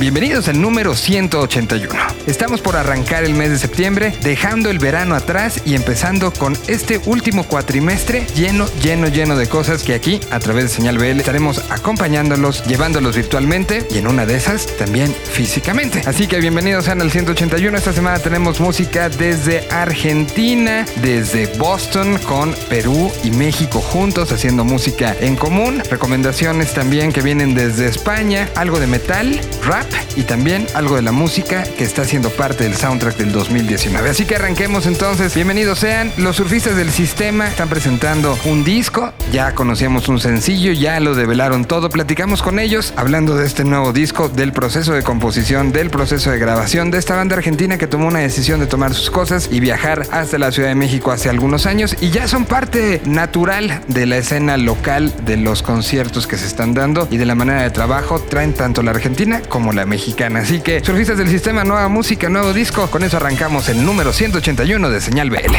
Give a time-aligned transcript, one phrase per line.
[0.00, 1.94] Bienvenidos al número 181.
[2.26, 6.98] Estamos por arrancar el mes de septiembre, dejando el verano atrás y empezando con este
[7.04, 11.70] último cuatrimestre lleno, lleno, lleno de cosas que aquí, a través de Señal BL, estaremos
[11.70, 16.02] acompañándolos, llevándolos virtualmente y en una de esas también físicamente.
[16.06, 17.76] Así que bienvenidos al 181.
[17.76, 25.14] Esta semana tenemos música desde Argentina, desde Boston, con Perú y México juntos haciendo música
[25.20, 25.82] en común.
[25.90, 31.12] Recomendaciones también que vienen desde España, algo de metal, rap y también algo de la
[31.12, 34.10] música que está siendo parte del soundtrack del 2019.
[34.10, 35.34] Así que arranquemos entonces.
[35.34, 36.12] Bienvenidos sean.
[36.16, 39.12] Los surfistas del sistema están presentando un disco.
[39.32, 41.90] Ya conocíamos un sencillo, ya lo develaron todo.
[41.90, 46.38] Platicamos con ellos hablando de este nuevo disco, del proceso de composición, del proceso de
[46.38, 50.06] grabación de esta banda argentina que tomó una decisión de tomar sus cosas y viajar
[50.10, 54.18] hasta la Ciudad de México hace algunos años y ya son parte natural de la
[54.18, 58.18] escena local de los conciertos que se están dando y de la manera de trabajo
[58.18, 60.40] traen tanto la Argentina como la mexicana.
[60.40, 62.90] Así que, surfistas del sistema, nueva música, nuevo disco.
[62.90, 65.56] Con eso arrancamos el número 181 de Señal BL.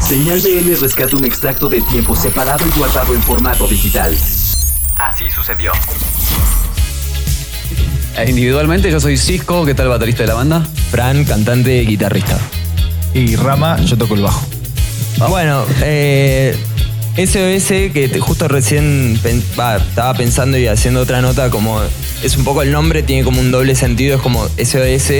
[0.00, 4.16] Señal BL rescata un extracto de tiempo separado y guardado en formato digital.
[4.98, 5.72] Así sucedió.
[8.16, 10.66] Eh, individualmente yo soy Cisco, ¿qué tal baterista de la banda?
[10.90, 12.38] Fran, cantante y guitarrista.
[13.14, 14.46] Y Rama, yo toco el bajo.
[15.28, 16.56] Bueno, eh,
[17.16, 21.80] SOS, que justo recién estaba pensando y haciendo otra nota, como
[22.22, 25.10] es un poco el nombre, tiene como un doble sentido, es como SOS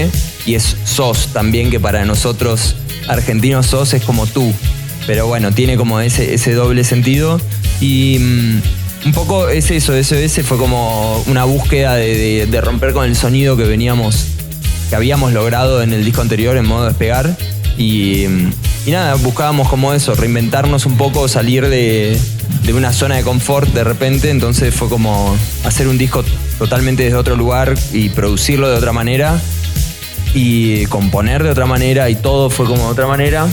[0.46, 2.76] y es SOS también, que para nosotros
[3.08, 4.52] argentinos SOS es como tú.
[5.06, 7.40] Pero bueno, tiene como ese, ese doble sentido.
[7.80, 13.04] Y mm, un poco es eso, SOS fue como una búsqueda de, de romper con
[13.04, 14.28] el sonido que veníamos,
[14.88, 17.36] que habíamos logrado en el disco anterior en modo despegar.
[17.76, 18.50] Y mm,
[18.84, 22.18] y nada, buscábamos como eso, reinventarnos un poco, salir de,
[22.74, 26.24] una zona de confort de repente, entonces fue como hacer un disco
[26.58, 29.40] totalmente desde otro lugar y producirlo de otra manera
[30.34, 33.46] y componer de otra manera y todo fue como de otra manera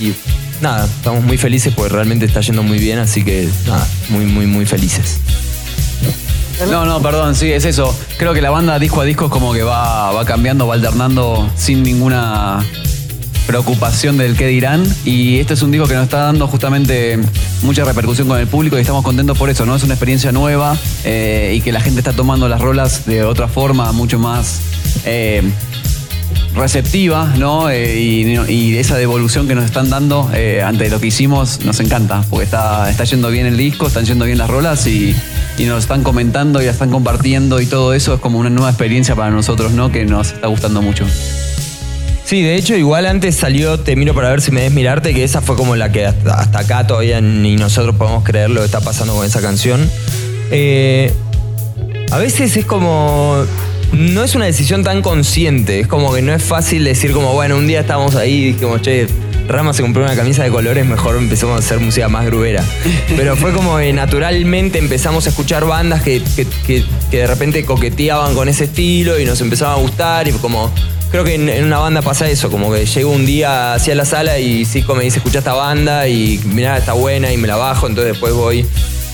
[0.00, 0.12] y
[0.60, 4.46] nada, estamos muy felices porque realmente está yendo muy bien, así que nada, muy, muy,
[4.46, 5.18] muy felices.
[6.70, 7.96] No, no, perdón, sí, es eso.
[8.16, 11.50] Creo que la banda disco a disco es como que va, va cambiando, va alternando
[11.56, 12.64] sin ninguna
[13.46, 14.84] preocupación del qué dirán.
[15.04, 17.18] Y este es un disco que nos está dando justamente
[17.62, 19.76] mucha repercusión con el público y estamos contentos por eso, ¿no?
[19.76, 23.48] Es una experiencia nueva eh, y que la gente está tomando las rolas de otra
[23.48, 24.60] forma, mucho más.
[25.04, 25.42] Eh,
[26.54, 27.68] receptiva, ¿no?
[27.68, 30.30] Eh, y, esa devolución que nos están dando
[30.64, 34.24] ante lo que hicimos nos encanta, porque está, está yendo bien el disco, están yendo
[34.24, 35.14] bien las rolas y,
[35.58, 39.14] y nos están comentando y están compartiendo y todo eso es como una nueva experiencia
[39.14, 39.90] para nosotros, ¿no?
[39.90, 41.06] Que nos está gustando mucho.
[42.24, 45.24] Sí, de hecho, igual antes salió Te miro para ver si me des mirarte, que
[45.24, 48.80] esa fue como la que hasta, acá todavía ni nosotros podemos creer lo que está
[48.80, 49.88] pasando con esa canción.
[50.50, 51.12] Eh,
[52.10, 53.44] a veces es como.
[53.92, 57.56] No es una decisión tan consciente, es como que no es fácil decir, como, bueno,
[57.56, 59.06] un día estamos ahí y dijimos, che,
[59.46, 62.64] Rama se compró una camisa de colores, mejor empezamos a hacer música más grubera.
[63.16, 66.22] Pero fue como que naturalmente empezamos a escuchar bandas que,
[66.66, 70.72] que, de repente coqueteaban con ese estilo y nos empezaba a gustar y como
[71.10, 74.38] creo que en, una banda pasa eso, como que llego un día hacia la sala
[74.38, 77.86] y Cisco me dice, escucha esta banda y mirá, está buena y me la bajo,
[77.86, 78.66] entonces después voy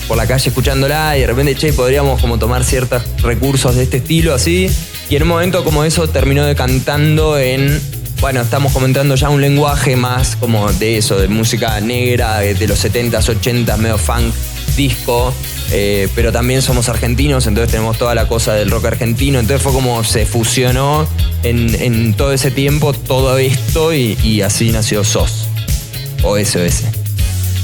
[0.07, 3.97] por la calle escuchándola y de repente, che, podríamos como tomar ciertos recursos de este
[3.97, 4.69] estilo así.
[5.09, 7.79] Y en un momento como eso terminó decantando en,
[8.21, 12.85] bueno, estamos comentando ya un lenguaje más como de eso, de música negra, de, los
[12.85, 14.31] 70s, 80s, medio funk,
[14.77, 15.33] disco.
[15.71, 19.71] Eh, pero también somos argentinos, entonces tenemos toda la cosa del rock argentino, entonces fue
[19.71, 21.07] como se fusionó
[21.43, 25.47] en, todo ese tiempo todo esto y, así nació SOS
[26.23, 26.83] o SOS.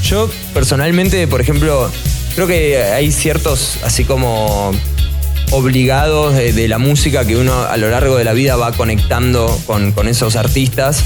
[0.02, 1.90] Yo personalmente, por ejemplo,
[2.34, 4.72] creo que hay ciertos así como
[5.50, 9.92] obligados de, la música que uno a lo largo de la vida va conectando con,
[9.92, 11.04] con esos artistas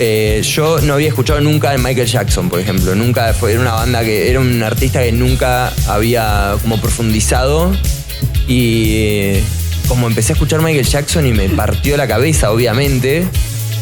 [0.00, 2.94] eh, yo no había escuchado nunca de Michael Jackson, por ejemplo.
[2.94, 7.72] Nunca fue, era una banda que era un artista que nunca había como profundizado.
[8.46, 9.34] Y
[9.88, 13.26] como empecé a escuchar Michael Jackson y me partió la cabeza, obviamente.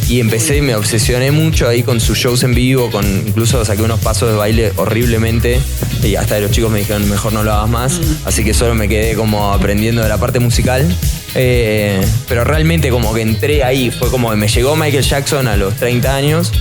[0.08, 3.98] Y empecé, me obsesioné mucho ahí con sus shows en vivo, con incluso saqué unos
[3.98, 5.60] pasos de baile horriblemente
[6.04, 8.88] y hasta los chicos me dijeron mejor no lo hagas más, así que solo me
[8.88, 10.86] quedé como aprendiendo de la parte musical.
[11.34, 15.56] Eh, pero realmente como que entré ahí, fue como que me llegó Michael Jackson a
[15.56, 16.52] los 30 años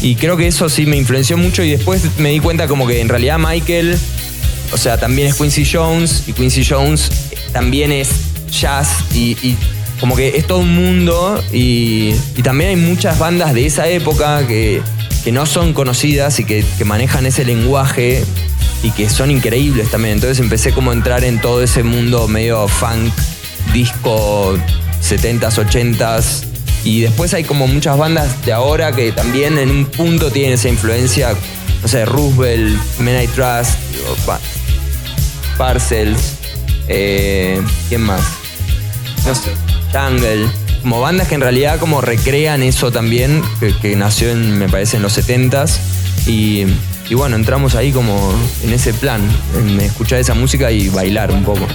[0.00, 3.00] y creo que eso sí me influenció mucho y después me di cuenta como que
[3.00, 3.96] en realidad Michael,
[4.72, 7.10] o sea, también es Quincy Jones y Quincy Jones
[7.52, 8.08] también es
[8.50, 9.56] jazz y, y
[10.00, 14.80] como que es todo un mundo y, también hay muchas bandas de esa época que,
[15.24, 18.24] que no son conocidas y que, manejan ese lenguaje
[18.82, 20.14] y que son increíbles también.
[20.14, 23.12] Entonces empecé como a entrar en todo ese mundo medio funk,
[23.72, 24.56] disco,
[25.02, 26.44] 70s, 80s.
[26.84, 30.68] Y después hay como muchas bandas de ahora que también en un punto tienen esa
[30.68, 31.34] influencia,
[31.82, 33.80] no sé, Roosevelt, Men I Trust,
[35.58, 36.34] Parcels,
[36.86, 38.22] eh, ¿quién más?
[39.26, 39.50] No sé,
[39.92, 40.46] Jungle.
[40.82, 43.42] Como bandas que en realidad como recrean eso también,
[43.82, 45.78] que, nació en, me parece, en los 70s.
[46.26, 46.64] Y,
[47.08, 49.20] y bueno, entramos ahí como en ese plan,
[49.58, 51.66] en escuchar esa música y bailar un poco.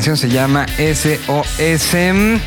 [0.00, 1.94] Canción se llama SOS.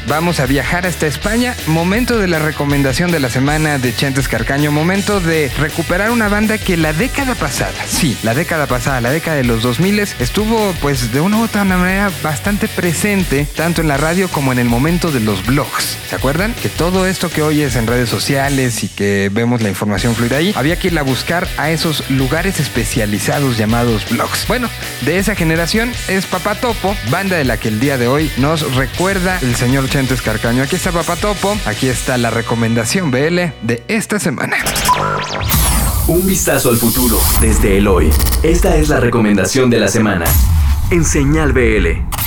[0.08, 1.56] Vamos a viajar hasta España.
[1.68, 4.72] Momento de la recomendación de la semana de Chentes Carcaño.
[4.72, 9.38] Momento de recuperar una banda que la década pasada, sí, la década pasada, la década
[9.38, 13.98] de los 2000 estuvo pues de una u otra manera bastante presente, tanto en la
[13.98, 16.00] radio como en el momento de los blogs.
[16.10, 16.56] ¿Se acuerdan?
[16.56, 20.34] Que todo esto que hoy es en redes sociales y que vemos la información fluir
[20.34, 24.48] ahí, había que ir a buscar a esos lugares especializados llamados blogs.
[24.48, 24.70] Bueno,
[25.02, 28.76] de esa generación es Papá Topo, banda de la que el día de hoy nos
[28.76, 30.64] recuerda el señor Chente Escarcaño.
[30.64, 34.58] Aquí está Papá Topo, aquí está la recomendación BL de esta semana.
[36.08, 38.10] Un vistazo al futuro desde el hoy.
[38.44, 40.26] Esta es la recomendación de la semana.
[40.90, 42.23] En Señal BL.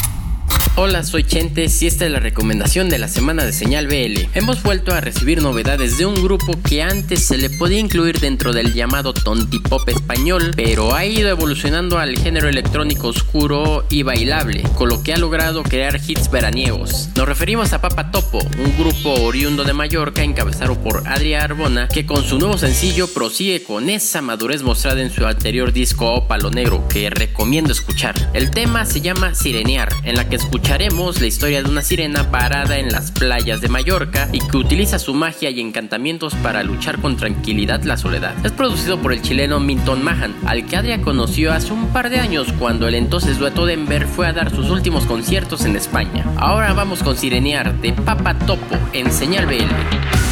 [0.79, 4.29] Hola, soy Chentes y esta es la recomendación de la semana de Señal BL.
[4.35, 8.53] Hemos vuelto a recibir novedades de un grupo que antes se le podía incluir dentro
[8.53, 14.91] del llamado tontipop español, pero ha ido evolucionando al género electrónico oscuro y bailable, con
[14.91, 17.09] lo que ha logrado crear hits veraniegos.
[17.17, 22.05] Nos referimos a Papa Topo, un grupo oriundo de Mallorca encabezado por Adria Arbona, que
[22.05, 26.87] con su nuevo sencillo prosigue con esa madurez mostrada en su anterior disco Ópalo Negro,
[26.87, 28.31] que recomiendo escuchar.
[28.35, 32.77] El tema se llama Sirenear, en la que escucharemos la historia de una sirena varada
[32.77, 37.17] en las playas de Mallorca y que utiliza su magia y encantamientos para luchar con
[37.17, 38.35] tranquilidad la soledad.
[38.45, 42.19] Es producido por el chileno Minton Mahan, al que Adria conoció hace un par de
[42.19, 46.27] años cuando el entonces dueto Denver fue a dar sus últimos conciertos en España.
[46.37, 50.26] Ahora vamos con Sirenear de Papa Topo en Señal BL.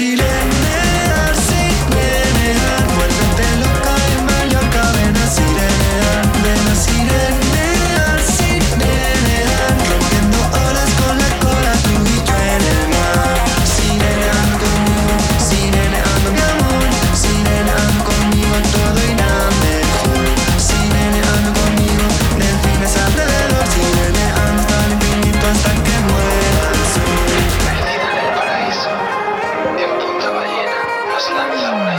[0.00, 0.29] Sirenear,
[31.32, 31.89] nos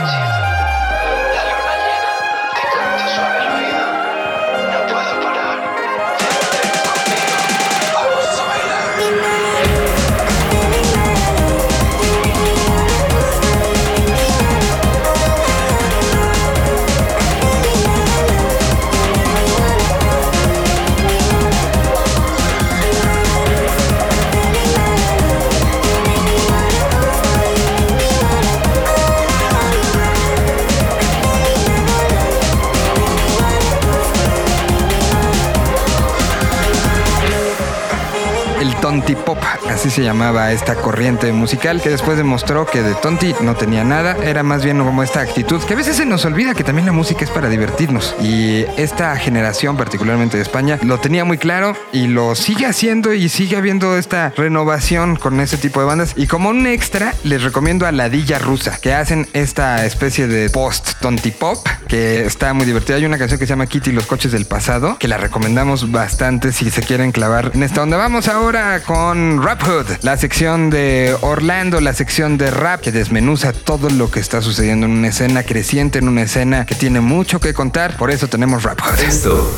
[39.92, 44.42] se llamaba esta corriente musical que después demostró que de Tonti no tenía nada, era
[44.42, 47.26] más bien como esta actitud que a veces se nos olvida que también la música
[47.26, 52.34] es para divertirnos y esta generación particularmente de España lo tenía muy claro y lo
[52.34, 56.66] sigue haciendo y sigue habiendo esta renovación con ese tipo de bandas y como un
[56.66, 62.24] extra les recomiendo a Ladilla Rusa que hacen esta especie de post Tonti Pop que
[62.24, 62.96] está muy divertida.
[62.96, 66.52] Hay una canción que se llama Kitty los coches del pasado que la recomendamos bastante
[66.52, 67.98] si se quieren clavar en esta onda.
[67.98, 73.52] Vamos ahora con Rap Hood La sección de Orlando, la sección de rap que desmenuza
[73.52, 77.40] todo lo que está sucediendo en una escena creciente, en una escena que tiene mucho
[77.40, 77.96] que contar.
[77.96, 79.00] Por eso tenemos Rap Hood.
[79.00, 79.50] Esto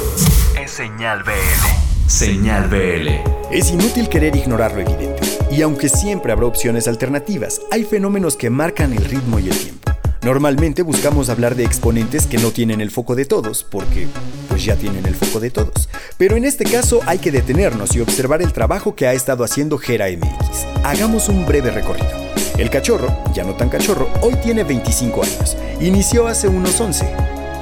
[0.60, 2.08] es Señal BL.
[2.08, 3.08] Señal BL.
[3.50, 5.22] Es inútil querer ignorar lo evidente.
[5.50, 9.93] Y aunque siempre habrá opciones alternativas, hay fenómenos que marcan el ritmo y el tiempo.
[10.24, 14.06] Normalmente buscamos hablar de exponentes que no tienen el foco de todos, porque
[14.48, 15.90] pues ya tienen el foco de todos.
[16.16, 19.76] Pero en este caso hay que detenernos y observar el trabajo que ha estado haciendo
[19.76, 20.64] Gera MX.
[20.82, 22.08] Hagamos un breve recorrido.
[22.56, 25.58] El cachorro, ya no tan cachorro, hoy tiene 25 años.
[25.78, 27.04] Inició hace unos 11.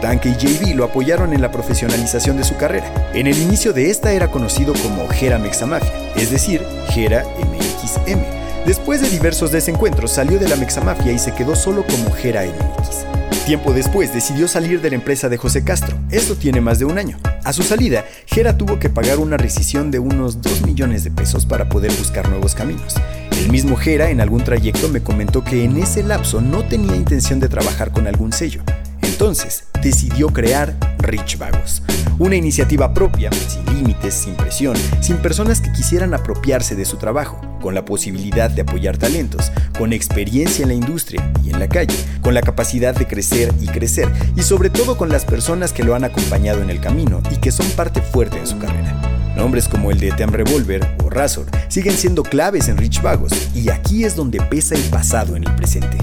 [0.00, 3.10] Tanque y JB lo apoyaron en la profesionalización de su carrera.
[3.12, 8.31] En el inicio de esta era conocido como Gera Mexamafia, es decir, Gera MXM.
[8.66, 13.44] Después de diversos desencuentros salió de la Mexamafia y se quedó solo como Gera MX.
[13.44, 15.98] Tiempo después decidió salir de la empresa de José Castro.
[16.10, 17.18] Esto tiene más de un año.
[17.42, 21.44] A su salida, Gera tuvo que pagar una rescisión de unos 2 millones de pesos
[21.44, 22.94] para poder buscar nuevos caminos.
[23.32, 27.40] El mismo Gera en algún trayecto me comentó que en ese lapso no tenía intención
[27.40, 28.62] de trabajar con algún sello.
[29.02, 31.82] Entonces, decidió crear Rich Vagos,
[32.20, 37.40] una iniciativa propia, sin límites, sin presión, sin personas que quisieran apropiarse de su trabajo,
[37.62, 41.96] con la posibilidad de apoyar talentos, con experiencia en la industria y en la calle,
[42.20, 45.94] con la capacidad de crecer y crecer, y sobre todo con las personas que lo
[45.94, 49.00] han acompañado en el camino y que son parte fuerte en su carrera.
[49.36, 53.70] Nombres como el de Tem Revolver o Razor siguen siendo claves en Rich Vagos, y
[53.70, 55.96] aquí es donde pesa el pasado en el presente.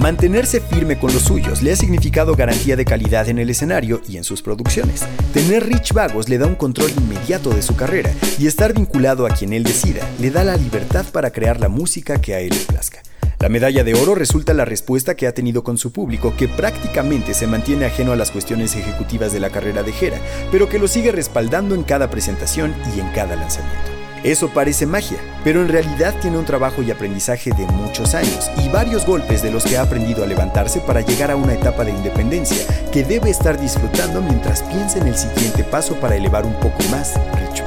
[0.00, 4.16] Mantenerse firme con los suyos le ha significado garantía de calidad en el escenario y
[4.16, 5.04] en sus producciones.
[5.34, 9.30] Tener Rich Vagos le da un control inmediato de su carrera y estar vinculado a
[9.30, 12.64] quien él decida le da la libertad para crear la música que a él le
[12.64, 13.02] plazca.
[13.40, 17.34] La medalla de oro resulta la respuesta que ha tenido con su público, que prácticamente
[17.34, 20.18] se mantiene ajeno a las cuestiones ejecutivas de la carrera de Jera,
[20.50, 23.99] pero que lo sigue respaldando en cada presentación y en cada lanzamiento.
[24.22, 28.68] Eso parece magia, pero en realidad tiene un trabajo y aprendizaje de muchos años y
[28.68, 31.92] varios golpes de los que ha aprendido a levantarse para llegar a una etapa de
[31.92, 36.82] independencia que debe estar disfrutando mientras piensa en el siguiente paso para elevar un poco
[36.90, 37.62] más Rich.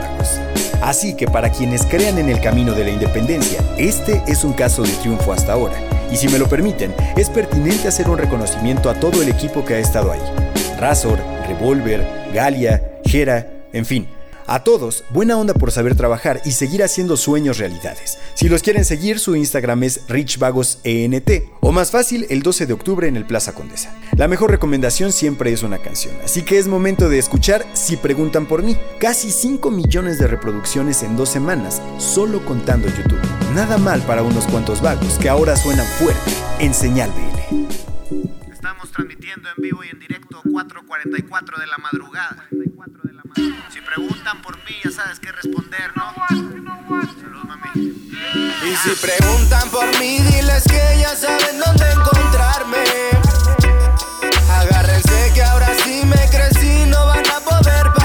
[0.83, 4.83] Así que para quienes crean en el camino de la independencia, este es un caso
[4.83, 5.75] de triunfo hasta ahora.
[6.11, 9.75] Y si me lo permiten, es pertinente hacer un reconocimiento a todo el equipo que
[9.75, 10.19] ha estado ahí.
[10.77, 14.09] Razor, Revolver, Galia, Gera, en fin.
[14.45, 18.17] A todos, buena onda por saber trabajar y seguir haciendo sueños realidades.
[18.33, 21.23] Si los quieren seguir, su Instagram es richvagosent
[21.61, 23.95] o más fácil, el 12 de octubre en el Plaza Condesa.
[24.17, 28.45] La mejor recomendación siempre es una canción, así que es momento de escuchar Si preguntan
[28.45, 28.77] por mí.
[28.99, 33.21] Casi 5 millones de reproducciones en dos semanas, solo contando YouTube.
[33.55, 38.51] Nada mal para unos cuantos vagos que ahora suenan fuerte en Señal BL.
[38.51, 42.49] Estamos transmitiendo en vivo y en directo 4.44 de la madrugada.
[43.69, 46.13] Si preguntan por mí, ya sabes qué responder, ¿no?
[46.27, 47.69] Salud, mami.
[47.75, 52.83] Y si preguntan por mí, diles que ya saben dónde encontrarme.
[54.49, 58.02] Agárrense que ahora sí me crecí, no van a poder pararme.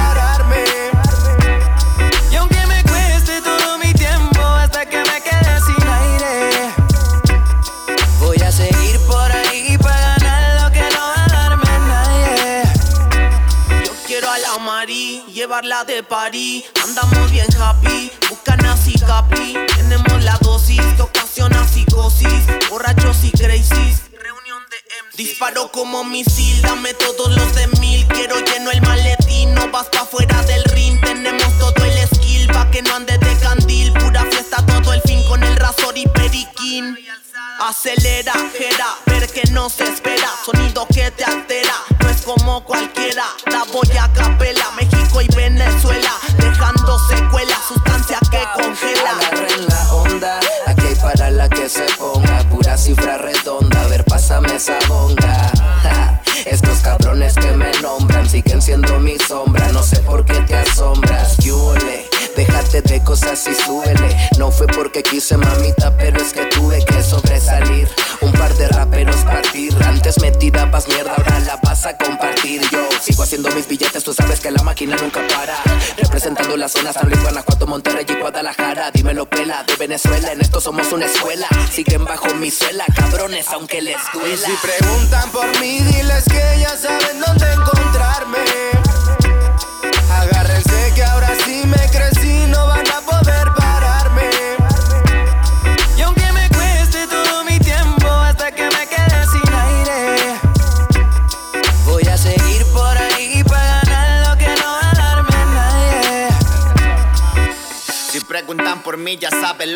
[15.58, 16.64] Llevarla de París.
[16.84, 19.56] Andamos bien happy, buscan así capi.
[19.76, 22.44] Tenemos la dosis que ocasiona psicosis.
[22.70, 23.96] Borrachos y crazy.
[24.22, 24.76] Reunión de
[25.08, 25.16] MC.
[25.16, 28.06] Disparo como misil, dame todos los de mil.
[28.06, 31.00] Quiero lleno el maletín, no vas pa' fuera del ring.
[31.00, 33.92] Tenemos todo el skill, pa' que no ande de candil.
[33.94, 36.96] Pura fiesta todo el fin con el razor y periquín.
[37.60, 40.30] Acelera, jera, ver que no se espera.
[40.44, 43.24] Sonido que te altera, no es como cualquiera.
[43.46, 44.87] La voy a capela, México
[47.68, 49.10] sustancia que congela.
[49.10, 52.38] Agarren la onda, aquí hay para la que se ponga.
[52.50, 55.50] Pura cifra redonda, a ver, pásame esa bonga.
[55.82, 59.68] Ja, Estos cabrones que me nombran siguen siendo mi sombra.
[59.72, 61.07] No sé por qué te asombras, yule.
[62.84, 64.16] De cosas y súbele.
[64.38, 67.88] No fue porque quise mamita, pero es que tuve que sobresalir.
[68.20, 69.74] Un par de raperos partir.
[69.84, 72.62] Antes me tirabas mierda, ahora la vas a compartir.
[72.70, 75.56] Yo sigo haciendo mis billetes, tú sabes que la máquina nunca para.
[75.96, 78.92] Representando las zonas San Luis, Guanajuato, Monterrey y Guadalajara.
[78.92, 80.32] Dímelo, pela, de Venezuela.
[80.32, 81.48] En esto somos una escuela.
[81.72, 84.46] Siguen bajo mi suela, cabrones, aunque les duela.
[84.46, 87.17] si preguntan por mí, diles que ya saben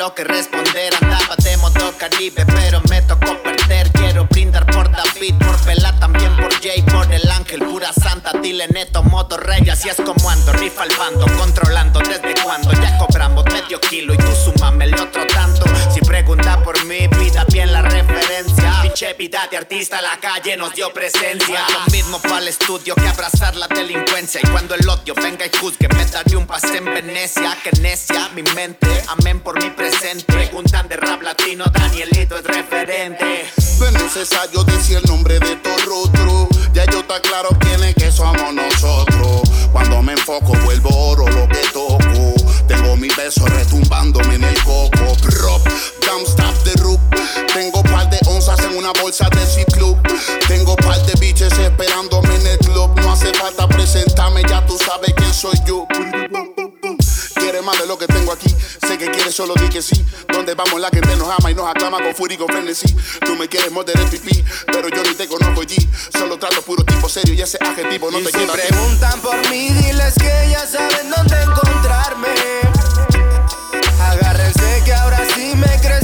[0.02, 0.92] lo que responder.
[1.00, 3.88] Andaba de modo caribe, pero me tocó perder.
[3.92, 8.32] Quiero brindar por David, por Pela, también por Jay, por el ángel, pura santa.
[8.42, 10.52] Dile neto, modo rey, así es como ando.
[10.54, 15.24] Rifa al bando, controlando desde cuando ya cobramos medio kilo y tú sumame el otro
[15.28, 15.64] tanto.
[15.94, 17.08] Si pregunta por mí,
[19.10, 21.66] vida de artista, la calle nos dio presencia.
[21.68, 24.40] Lo mismo para el estudio que abrazar la delincuencia.
[24.42, 27.58] Y cuando el odio venga y juzgue, me daré un pase en Venecia.
[27.64, 30.24] Que necia mi mente, amén por mi presente.
[30.24, 33.50] Preguntan de rap latino, Danielito es referente.
[33.80, 36.48] No es necesario decir el nombre de todo.
[36.72, 39.42] Ya yo está claro quién que somos nosotros.
[39.72, 42.34] Cuando me enfoco, vuelvo oro lo que toco.
[42.68, 45.16] Tengo mi beso retumbándome en el coco.
[45.20, 45.66] Prop,
[46.06, 46.72] don't stop the.
[47.52, 49.96] Tengo par de onzas en una bolsa de C-Club.
[50.48, 52.90] Tengo par de bitches esperándome en el club.
[53.00, 55.86] No hace falta presentarme, ya tú sabes quién soy yo.
[57.34, 58.48] Quieres más de lo que tengo aquí.
[58.86, 60.04] Sé que quieres, solo di que sí.
[60.32, 62.92] Donde vamos, la gente nos ama y nos aclama con furia y con frenesí.
[63.24, 65.76] Tú me quieres morder el pipí, pero yo ni te conozco allí.
[66.12, 68.54] Solo trato puro tipo serio y ese adjetivo no Y te si queda.
[68.54, 68.60] ti.
[68.68, 72.28] preguntan por mí, diles que ya saben dónde encontrarme.
[74.00, 76.01] Agárrense que ahora sí me crecí,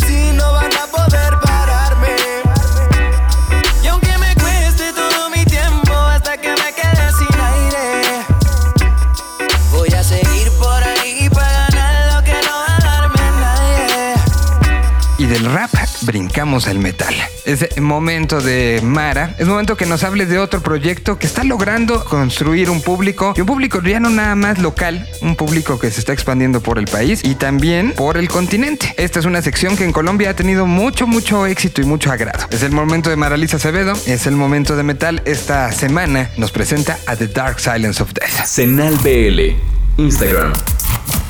[15.53, 15.71] rap
[16.03, 17.15] brincamos al metal.
[17.45, 19.35] Es momento de Mara.
[19.39, 23.35] Es momento que nos hable de otro proyecto que está logrando construir un público.
[23.37, 25.09] Y un público ya no nada más local.
[25.21, 28.95] Un público que se está expandiendo por el país y también por el continente.
[28.97, 32.47] Esta es una sección que en Colombia ha tenido mucho, mucho éxito y mucho agrado.
[32.51, 33.95] Es el momento de Maralisa Acevedo.
[34.07, 35.23] Es el momento de metal.
[35.25, 38.47] Esta semana nos presenta a The Dark Silence of Death.
[38.47, 39.57] Senal BL.
[40.03, 40.53] Instagram.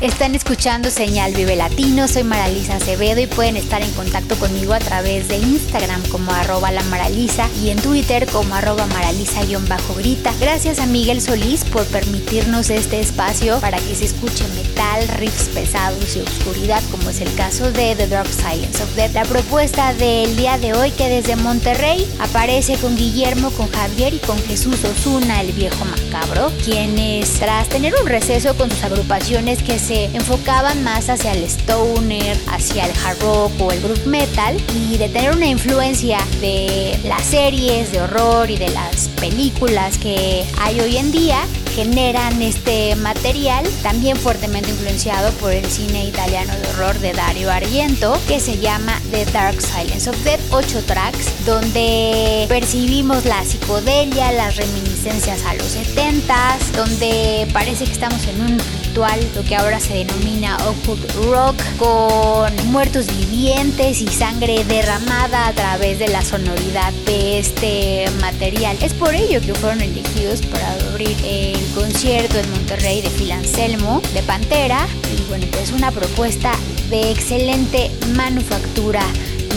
[0.00, 4.78] Están escuchando Señal Vive Latino, soy Maralisa Acevedo y pueden estar en contacto conmigo a
[4.78, 10.32] través de Instagram como arroba la Maralisa y en Twitter como arroba maralisa-grita.
[10.38, 16.14] Gracias a Miguel Solís por permitirnos este espacio para que se escuche metal, riffs pesados
[16.14, 19.14] y oscuridad como es el caso de The Dark Silence of Death.
[19.14, 24.18] La propuesta del día de hoy que desde Monterrey aparece con Guillermo, con Javier y
[24.18, 29.80] con Jesús Osuna, el viejo macabro, quienes tras tener un receso con sus agrupaciones que
[29.80, 34.98] se enfocaban más hacia el stoner, hacia el hard rock o el groove metal y
[34.98, 40.80] de tener una influencia de las series de horror y de las películas que hay
[40.80, 41.38] hoy en día
[41.74, 48.18] generan este material también fuertemente influenciado por el cine italiano de horror de Dario Argento
[48.26, 54.56] que se llama The Dark Silence of Death 8 tracks donde percibimos la psicodelia las
[54.56, 60.56] reminiscencias a los 70s donde parece que estamos en un lo que ahora se denomina
[60.66, 68.10] occult rock con muertos vivientes y sangre derramada a través de la sonoridad de este
[68.20, 73.30] material es por ello que fueron elegidos para abrir el concierto en Monterrey de Phil
[73.30, 74.84] Anselmo, de Pantera.
[75.16, 76.50] Y bueno, es una propuesta
[76.90, 79.04] de excelente manufactura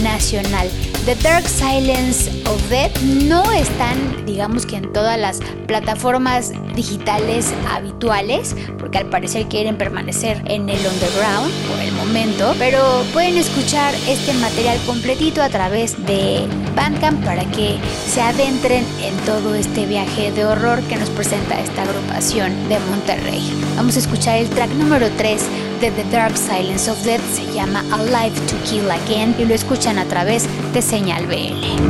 [0.02, 0.68] nacional.
[1.04, 8.54] The Dark Silence of Death no están, digamos que en todas las plataformas digitales habituales,
[8.78, 14.32] porque al parecer quieren permanecer en el underground por el momento, pero pueden escuchar este
[14.34, 20.44] material completito a través de Bandcamp para que se adentren en todo este viaje de
[20.44, 23.42] horror que nos presenta esta agrupación de Monterrey.
[23.76, 25.42] Vamos a escuchar el track número 3
[25.82, 29.98] de The Dark Silence of Death, se llama Alive to Kill Again y lo escuchan
[29.98, 31.82] a través de Señal BL.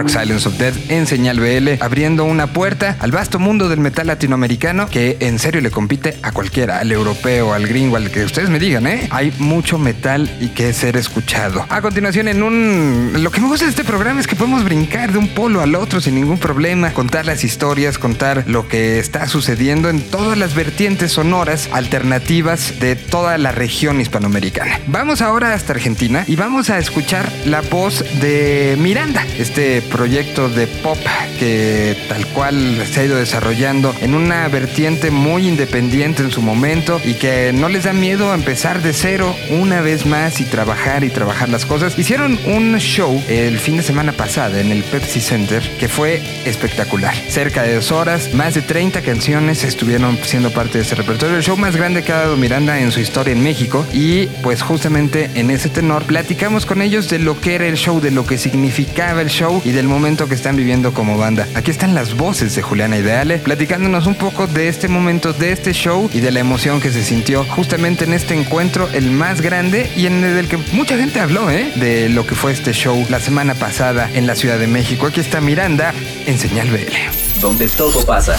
[0.00, 4.06] Dark Silence of Death en señal BL, abriendo una puerta al vasto mundo del metal
[4.06, 8.48] latinoamericano que en serio le compite a cualquiera, al europeo, al gringo, al que ustedes
[8.48, 9.08] me digan, ¿eh?
[9.10, 11.66] Hay mucho metal y que ser escuchado.
[11.68, 13.12] A continuación, en un...
[13.18, 15.74] Lo que me gusta de este programa es que podemos brincar de un polo al
[15.74, 20.54] otro sin ningún problema, contar las historias, contar lo que está sucediendo en todas las
[20.54, 24.80] vertientes sonoras alternativas de toda la región hispanoamericana.
[24.86, 30.66] Vamos ahora hasta Argentina y vamos a escuchar la voz de Miranda, este proyecto de
[30.66, 30.98] pop
[31.38, 37.00] que tal cual se ha ido desarrollando en una vertiente muy independiente en su momento
[37.04, 41.10] y que no les da miedo empezar de cero una vez más y trabajar y
[41.10, 41.98] trabajar las cosas.
[41.98, 47.14] Hicieron un show el fin de semana pasada en el Pepsi Center que fue espectacular.
[47.28, 51.36] Cerca de dos horas, más de 30 canciones estuvieron siendo parte de ese repertorio.
[51.36, 54.62] El show más grande que ha dado Miranda en su historia en México y pues
[54.62, 58.26] justamente en ese tenor platicamos con ellos de lo que era el show, de lo
[58.26, 61.48] que significaba el show y del momento que están viviendo como banda.
[61.54, 65.72] Aquí están las voces de Juliana Ideale platicándonos un poco de este momento, de este
[65.72, 69.90] show y de la emoción que se sintió justamente en este encuentro, el más grande
[69.96, 71.72] y en el que mucha gente habló, ¿eh?
[71.76, 75.06] De lo que fue este show la semana pasada en la Ciudad de México.
[75.06, 75.94] Aquí está Miranda
[76.26, 77.40] en Señal BL.
[77.40, 78.36] Donde todo pasa.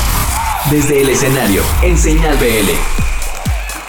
[0.70, 3.11] Desde el escenario, en Señal BL.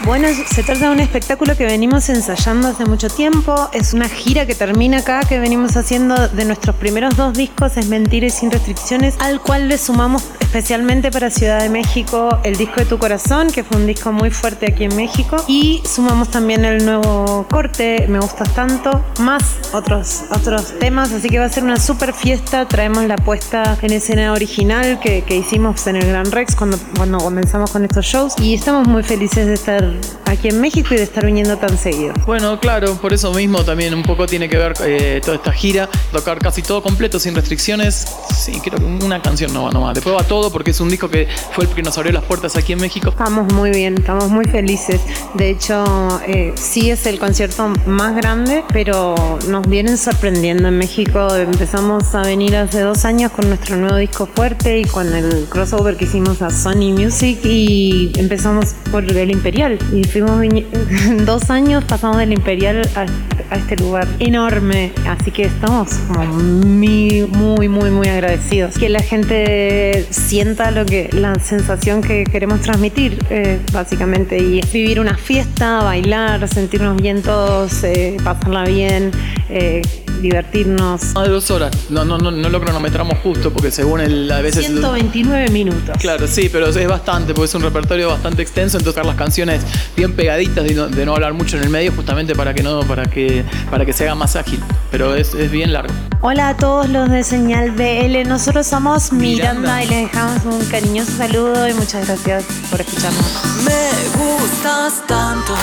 [0.05, 3.71] Bueno, se trata de un espectáculo que venimos ensayando hace mucho tiempo.
[3.73, 7.87] Es una gira que termina acá, que venimos haciendo de nuestros primeros dos discos, Es
[7.87, 12.81] Mentir y Sin Restricciones, al cual le sumamos especialmente para Ciudad de México el disco
[12.81, 15.43] de Tu Corazón, que fue un disco muy fuerte aquí en México.
[15.49, 21.11] Y sumamos también el nuevo corte, Me Gustas Tanto, más otros, otros temas.
[21.11, 22.69] Así que va a ser una super fiesta.
[22.69, 27.17] Traemos la puesta en escena original que, que hicimos en el Gran Rex cuando, cuando
[27.17, 28.35] comenzamos con estos shows.
[28.39, 29.91] Y estamos muy felices de estar
[30.27, 32.13] aquí en México y de estar viniendo tan seguido.
[32.27, 35.89] Bueno, claro, por eso mismo también un poco tiene que ver eh, toda esta gira,
[36.13, 38.07] tocar casi todo completo, sin restricciones.
[38.35, 39.95] Sí, creo que una canción no va nomás.
[39.95, 42.57] Después va todo porque es un disco que fue el que nos abrió las puertas
[42.57, 43.11] aquí en México.
[43.11, 45.01] Estamos muy bien, estamos muy felices.
[45.35, 49.15] De hecho, eh, sí es el concierto más grande, pero
[49.49, 51.35] nos vienen sorprendiendo en México.
[51.35, 55.97] Empezamos a venir hace dos años con nuestro nuevo disco fuerte y con el crossover
[55.97, 59.79] que hicimos a Sony Music y empezamos por el Imperial.
[59.93, 60.43] Y fuimos
[61.25, 63.07] dos años, pasamos del Imperial a,
[63.53, 64.93] a este lugar enorme.
[65.07, 68.77] Así que estamos como muy, muy, muy agradecidos.
[68.77, 74.43] Que la gente sienta lo que, la sensación que queremos transmitir, eh, básicamente.
[74.43, 79.11] Y es vivir una fiesta, bailar, sentirnos bien todos, eh, pasarla bien,
[79.51, 79.83] eh,
[80.23, 81.03] divertirnos.
[81.15, 81.73] Más de dos horas.
[81.91, 84.67] No, no, no, no lo cronometramos justo porque según el, a veces...
[84.67, 85.97] 129 minutos.
[85.99, 89.63] Claro, sí, pero es bastante, porque es un repertorio bastante extenso, entonces las canciones
[89.97, 92.81] bien pegaditas, de no, de no hablar mucho en el medio, justamente para que no,
[92.83, 94.61] para que, para que se haga más ágil.
[94.91, 95.93] Pero es, es bien largo.
[96.21, 99.85] Hola a todos los de Señal BL, nosotros somos Miranda, Miranda.
[99.85, 103.43] y les dejamos un cariñoso saludo y muchas gracias por escucharnos.
[103.65, 103.83] Me
[104.23, 105.55] gustas tanto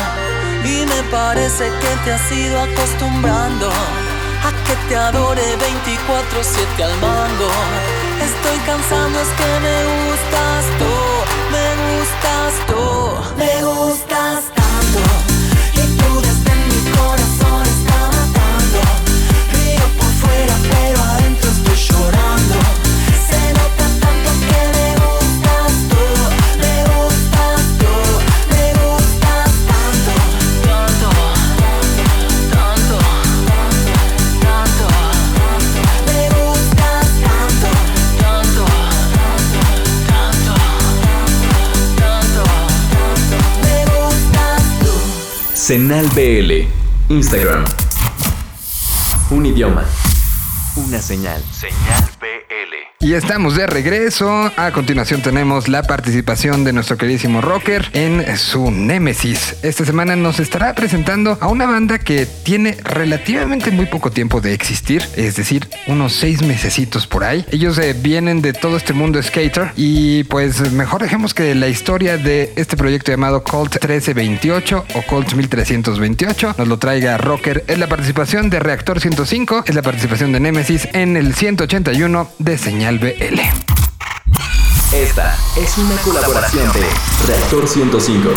[0.66, 3.70] y me parece que te has ido acostumbrando
[4.66, 7.48] que te adore 24/7 al mando.
[8.22, 10.94] Estoy cansando, es que me gustas tú,
[11.54, 12.84] me gustas tú,
[45.70, 46.66] Senal BL.
[47.10, 47.64] Instagram.
[49.30, 49.86] Un idioma.
[50.78, 51.44] Una señal.
[51.52, 52.09] Señal.
[53.10, 54.52] Y estamos de regreso.
[54.56, 59.56] A continuación tenemos la participación de nuestro queridísimo rocker en su Némesis.
[59.64, 64.54] Esta semana nos estará presentando a una banda que tiene relativamente muy poco tiempo de
[64.54, 67.44] existir, es decir, unos seis mesecitos por ahí.
[67.50, 72.18] Ellos eh, vienen de todo este mundo skater y pues mejor dejemos que la historia
[72.18, 77.64] de este proyecto llamado Colt 1328 o Colt 1328 nos lo traiga Rocker.
[77.66, 82.58] Es la participación de Reactor 105, es la participación de Némesis en el 181 de
[82.60, 83.40] Señal BL.
[84.94, 86.82] Esta es una colaboración de
[87.28, 88.30] Reactor 105.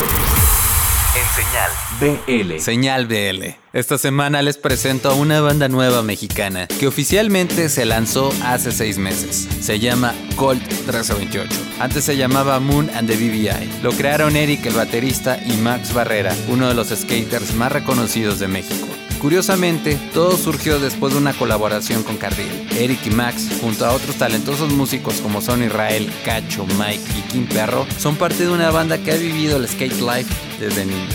[1.16, 2.60] En Señal BL.
[2.60, 3.56] Señal BL.
[3.72, 8.98] Esta semana les presento a una banda nueva mexicana que oficialmente se lanzó hace seis
[8.98, 9.48] meses.
[9.60, 11.60] Se llama Colt 1328.
[11.80, 13.82] Antes se llamaba Moon and the BBI.
[13.82, 18.46] Lo crearon Eric el baterista y Max Barrera, uno de los skaters más reconocidos de
[18.46, 18.86] México.
[19.22, 22.66] Curiosamente, todo surgió después de una colaboración con Cardiel.
[22.76, 27.46] Eric y Max, junto a otros talentosos músicos como son Israel, Cacho, Mike y Kim
[27.46, 31.14] Perro, son parte de una banda que ha vivido el skate life desde niños.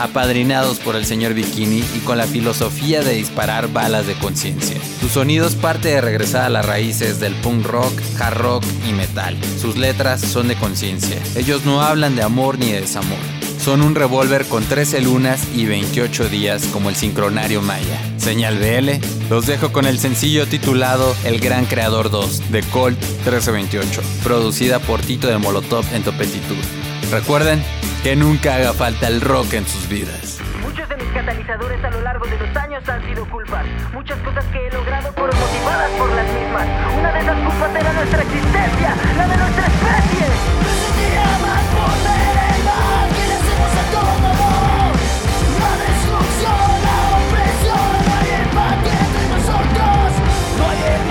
[0.00, 4.80] Apadrinados por el señor Bikini y con la filosofía de disparar balas de conciencia.
[5.00, 8.92] Su sonido es parte de regresar a las raíces del punk rock, hard rock y
[8.92, 9.36] metal.
[9.60, 11.22] Sus letras son de conciencia.
[11.36, 13.33] Ellos no hablan de amor ni de desamor.
[13.64, 17.98] Son un revólver con 13 lunas y 28 días como el sincronario maya.
[18.18, 24.02] Señal BL, los dejo con el sencillo titulado El Gran Creador 2 de Colt 1328,
[24.22, 26.62] producida por Tito de Molotov en Topetitud.
[27.10, 27.64] Recuerden
[28.02, 30.40] que nunca haga falta el rock en sus vidas.
[30.62, 33.64] Muchos de mis catalizadores a lo largo de los años han sido culpas.
[33.94, 36.68] Muchas cosas que he logrado fueron motivadas por las mismas.
[36.98, 40.54] Una de esas culpas era nuestra existencia, la de nuestra especie.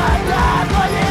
[0.03, 1.02] Hay hermandad, no hay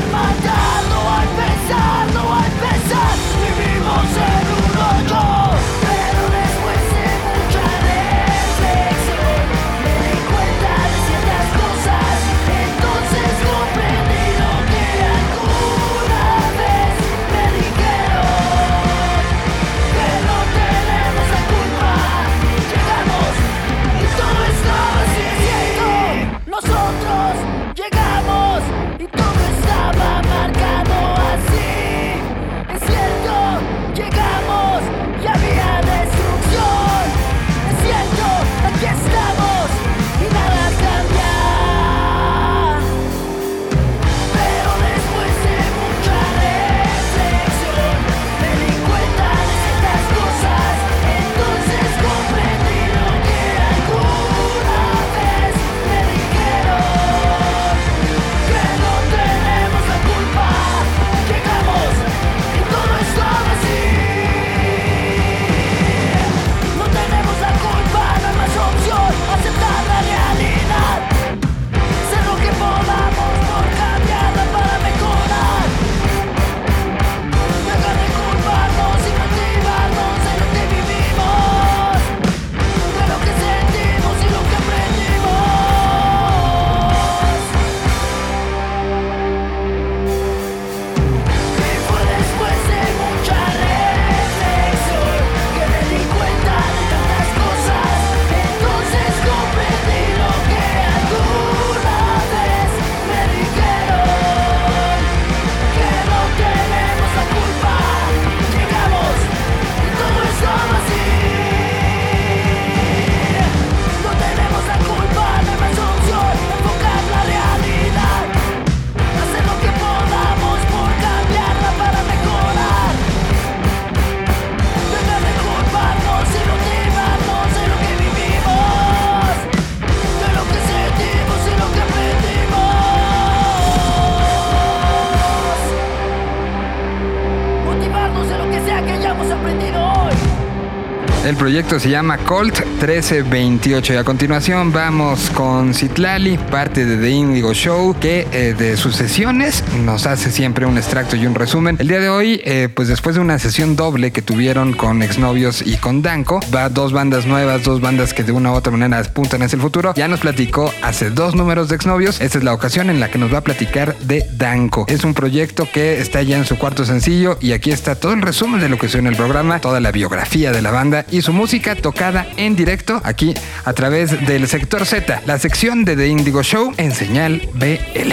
[141.52, 147.52] proyecto se llama Colt 1328 y a continuación vamos con Citlali, parte de The Indigo
[147.52, 151.76] Show, que eh, de sus sesiones nos hace siempre un extracto y un resumen.
[151.78, 155.60] El día de hoy, eh, pues después de una sesión doble que tuvieron con exnovios
[155.60, 159.00] y con Danko, va dos bandas nuevas, dos bandas que de una u otra manera
[159.00, 159.92] apuntan hacia el futuro.
[159.94, 162.22] Ya nos platicó hace dos números de exnovios.
[162.22, 164.86] Esta es la ocasión en la que nos va a platicar de Danko.
[164.88, 168.22] Es un proyecto que está ya en su cuarto sencillo y aquí está todo el
[168.22, 171.34] resumen de lo que suena el programa, toda la biografía de la banda y su
[171.34, 171.41] música
[171.82, 173.34] tocada en directo aquí
[173.64, 178.12] a través del sector Z, la sección de The Indigo Show en señal BL.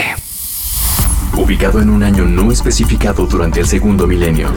[1.37, 4.51] Ubicado en un año no especificado durante el segundo milenio,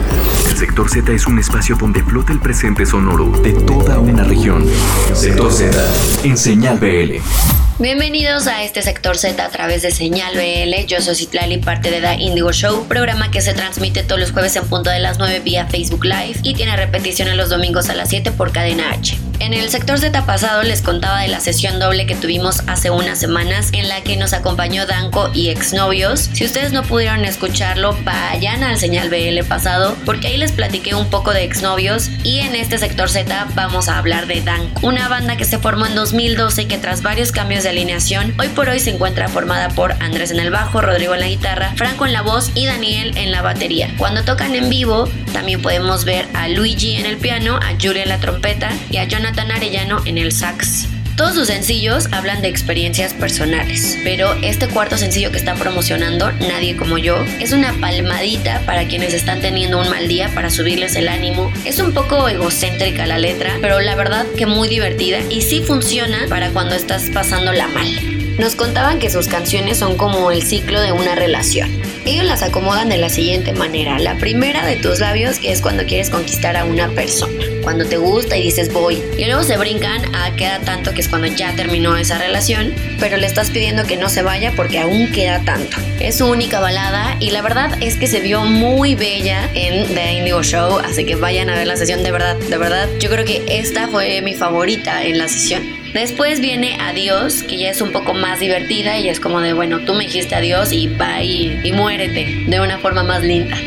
[0.48, 4.64] el sector Z es un espacio donde flota el presente sonoro de toda una región.
[5.12, 5.76] Sector Z,
[6.24, 7.61] en señal BL.
[7.78, 10.86] Bienvenidos a este sector Z a través de Señal BL.
[10.86, 14.54] Yo soy Citlali, parte de The Indigo Show, programa que se transmite todos los jueves
[14.56, 18.10] en punto de las 9 vía Facebook Live y tiene repeticiones los domingos a las
[18.10, 19.16] 7 por cadena H.
[19.42, 23.18] En el sector Z pasado les contaba de la sesión doble que tuvimos hace unas
[23.18, 26.30] semanas en la que nos acompañó Danko y exnovios.
[26.32, 31.10] Si ustedes no pudieron escucharlo, vayan al Señal BL pasado porque ahí les platiqué un
[31.10, 35.36] poco de exnovios y en este sector Z vamos a hablar de Danko, una banda
[35.36, 38.78] que se formó en 2012 y que tras varios cambios de alineación, hoy por hoy
[38.78, 42.22] se encuentra formada por Andrés en el bajo, Rodrigo en la guitarra, Franco en la
[42.22, 43.92] voz y Daniel en la batería.
[43.98, 48.08] Cuando tocan en vivo, también podemos ver a Luigi en el piano, a Julia en
[48.08, 50.88] la trompeta y a Jonathan Arellano en el sax.
[51.16, 56.76] Todos sus sencillos hablan de experiencias personales, pero este cuarto sencillo que está promocionando, Nadie
[56.76, 61.08] como yo, es una palmadita para quienes están teniendo un mal día para subirles el
[61.08, 61.52] ánimo.
[61.64, 66.26] Es un poco egocéntrica la letra, pero la verdad que muy divertida y sí funciona
[66.28, 68.11] para cuando estás pasándola mal.
[68.38, 71.70] Nos contaban que sus canciones son como el ciclo de una relación.
[72.04, 73.98] Ellos las acomodan de la siguiente manera.
[73.98, 78.36] La primera de tus labios es cuando quieres conquistar a una persona, cuando te gusta
[78.36, 79.02] y dices voy.
[79.18, 83.18] Y luego se brincan a queda tanto que es cuando ya terminó esa relación, pero
[83.18, 85.76] le estás pidiendo que no se vaya porque aún queda tanto.
[86.00, 90.14] Es su única balada y la verdad es que se vio muy bella en The
[90.14, 92.88] Indigo Show, así que vayan a ver la sesión de verdad, de verdad.
[92.98, 95.81] Yo creo que esta fue mi favorita en la sesión.
[95.92, 99.80] Después viene Adiós, que ya es un poco más divertida y es como de, bueno,
[99.80, 103.58] tú me dijiste adiós y va y, y muérete de una forma más linda.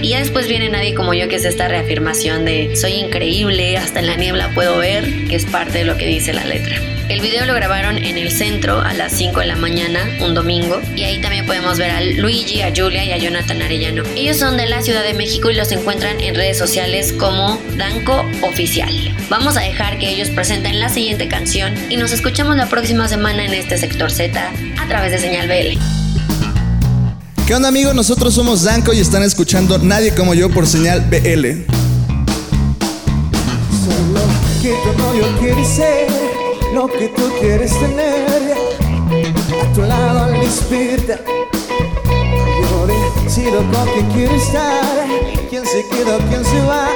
[0.00, 4.00] Y ya después viene Nadie como yo, que es esta reafirmación de soy increíble, hasta
[4.00, 6.93] en la niebla puedo ver, que es parte de lo que dice la letra.
[7.08, 10.80] El video lo grabaron en el centro a las 5 de la mañana, un domingo,
[10.96, 14.04] y ahí también podemos ver a Luigi, a Julia y a Jonathan Arellano.
[14.16, 18.24] Ellos son de la Ciudad de México y los encuentran en redes sociales como Danco
[18.42, 18.90] Oficial.
[19.28, 23.44] Vamos a dejar que ellos presenten la siguiente canción y nos escuchamos la próxima semana
[23.44, 25.78] en este sector Z a través de Señal BL.
[27.46, 27.94] ¿Qué onda amigos?
[27.94, 31.66] Nosotros somos Danco y están escuchando Nadie como yo por señal BL.
[33.84, 34.22] Solo
[34.62, 34.74] que
[35.38, 36.23] quiere ser
[36.88, 38.54] que tú quieres tener.
[39.62, 41.20] A tu lado al espírita.
[42.60, 42.86] Yo
[43.22, 45.06] decido con quién quiero estar.
[45.48, 46.88] Quién se queda, quién se va.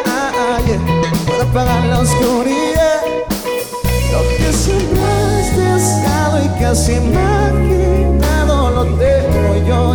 [1.26, 3.00] Puedo apagar la oscuridad.
[4.12, 9.94] Lo que siempre has deseado y casi imaginado lo tengo yo.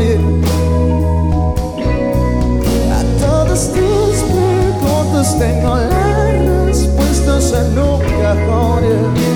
[2.92, 9.33] A todas tus preguntas tengo las respuestas en un cajón.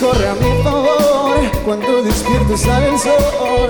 [0.00, 3.68] Corre a mi favor Cuando despierto sale el sol.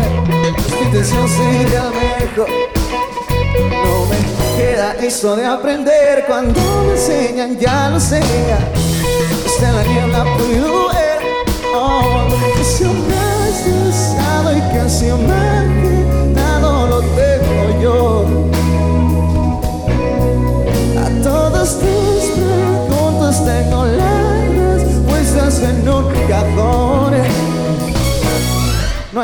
[0.79, 2.49] Mi intención sería mejor.
[3.85, 6.25] No me queda eso de aprender.
[6.27, 8.21] Cuando me enseñan ya lo sé.
[9.47, 11.05] Hasta la niebla puedo ver
[11.77, 12.61] Oh, que
[13.15, 15.74] has deseado y imaginado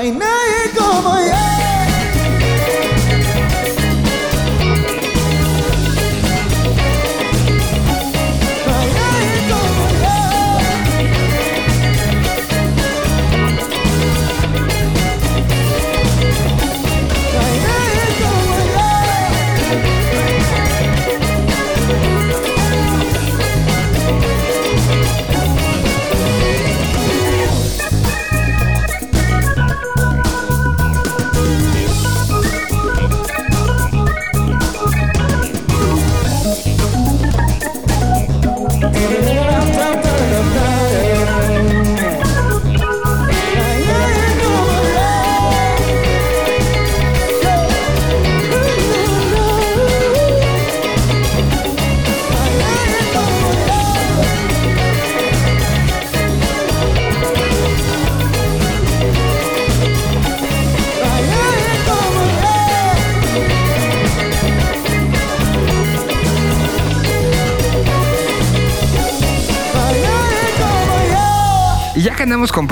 [0.03, 0.60] No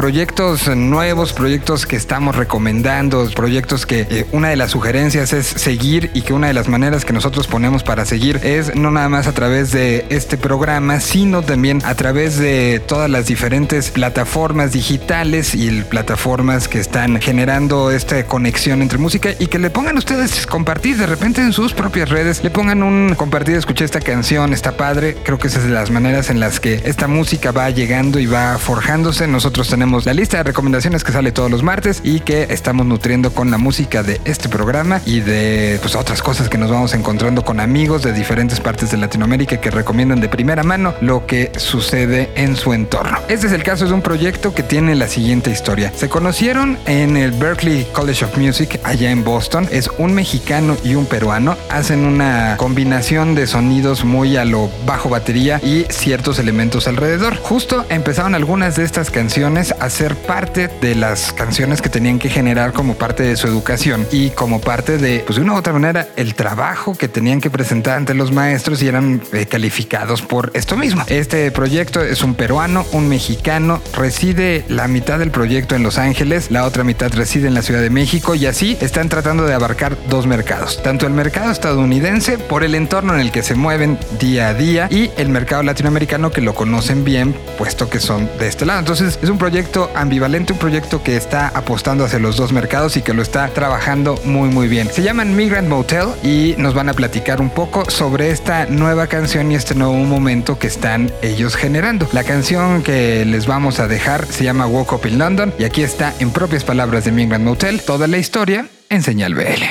[0.08, 6.10] proyectos nuevos, proyectos que estamos recomendando, proyectos que eh, una de las sugerencias es seguir
[6.14, 9.26] y que una de las maneras que nosotros ponemos para seguir es no nada más
[9.26, 15.54] a través de este programa, sino también a través de todas las diferentes plataformas digitales
[15.54, 20.96] y plataformas que están generando esta conexión entre música y que le pongan ustedes compartir
[20.96, 25.18] de repente en sus propias redes, le pongan un compartir, escuché esta canción, está padre,
[25.22, 28.24] creo que esa es de las maneras en las que esta música va llegando y
[28.24, 29.28] va forjándose 12.
[29.28, 33.32] Nosotros tenemos la lista de recomendaciones que sale todos los martes y que estamos nutriendo
[33.32, 37.44] con la música de este programa y de pues, otras cosas que nos vamos encontrando
[37.44, 42.30] con amigos de diferentes partes de Latinoamérica que recomiendan de primera mano lo que sucede
[42.34, 43.18] en su entorno.
[43.28, 45.92] Este es el caso de un proyecto que tiene la siguiente historia.
[45.96, 49.68] Se conocieron en el Berklee College of Music allá en Boston.
[49.70, 51.56] Es un mexicano y un peruano.
[51.70, 57.36] Hacen una combinación de sonidos muy a lo bajo batería y ciertos elementos alrededor.
[57.36, 62.28] Justo empezaron algunas de estas canciones a ser parte de las canciones que tenían que
[62.28, 65.72] generar como parte de su educación y como parte de, pues de una u otra
[65.72, 70.50] manera, el trabajo que tenían que presentar ante los maestros y eran eh, calificados por
[70.54, 71.04] esto mismo.
[71.08, 76.50] Este proyecto es un peruano, un mexicano, reside la mitad del proyecto en Los Ángeles,
[76.50, 79.96] la otra mitad reside en la Ciudad de México y así están tratando de abarcar
[80.08, 84.48] dos mercados, tanto el mercado estadounidense por el entorno en el que se mueven día
[84.48, 88.66] a día y el mercado latinoamericano que lo conocen bien, puesto que son de este
[88.66, 88.80] lado.
[88.80, 93.02] Entonces es un proyecto ambivalente, un proyecto que está apostando hacia los dos mercados y
[93.02, 94.90] que lo está trabajando muy muy bien.
[94.92, 99.52] Se llaman Migrant Motel y nos van a platicar un poco sobre esta nueva canción
[99.52, 102.08] y este nuevo momento que están ellos generando.
[102.12, 105.82] La canción que les vamos a dejar se llama Woke Up in London y aquí
[105.82, 109.64] está en propias palabras de Migrant Motel toda la historia en Señal BL.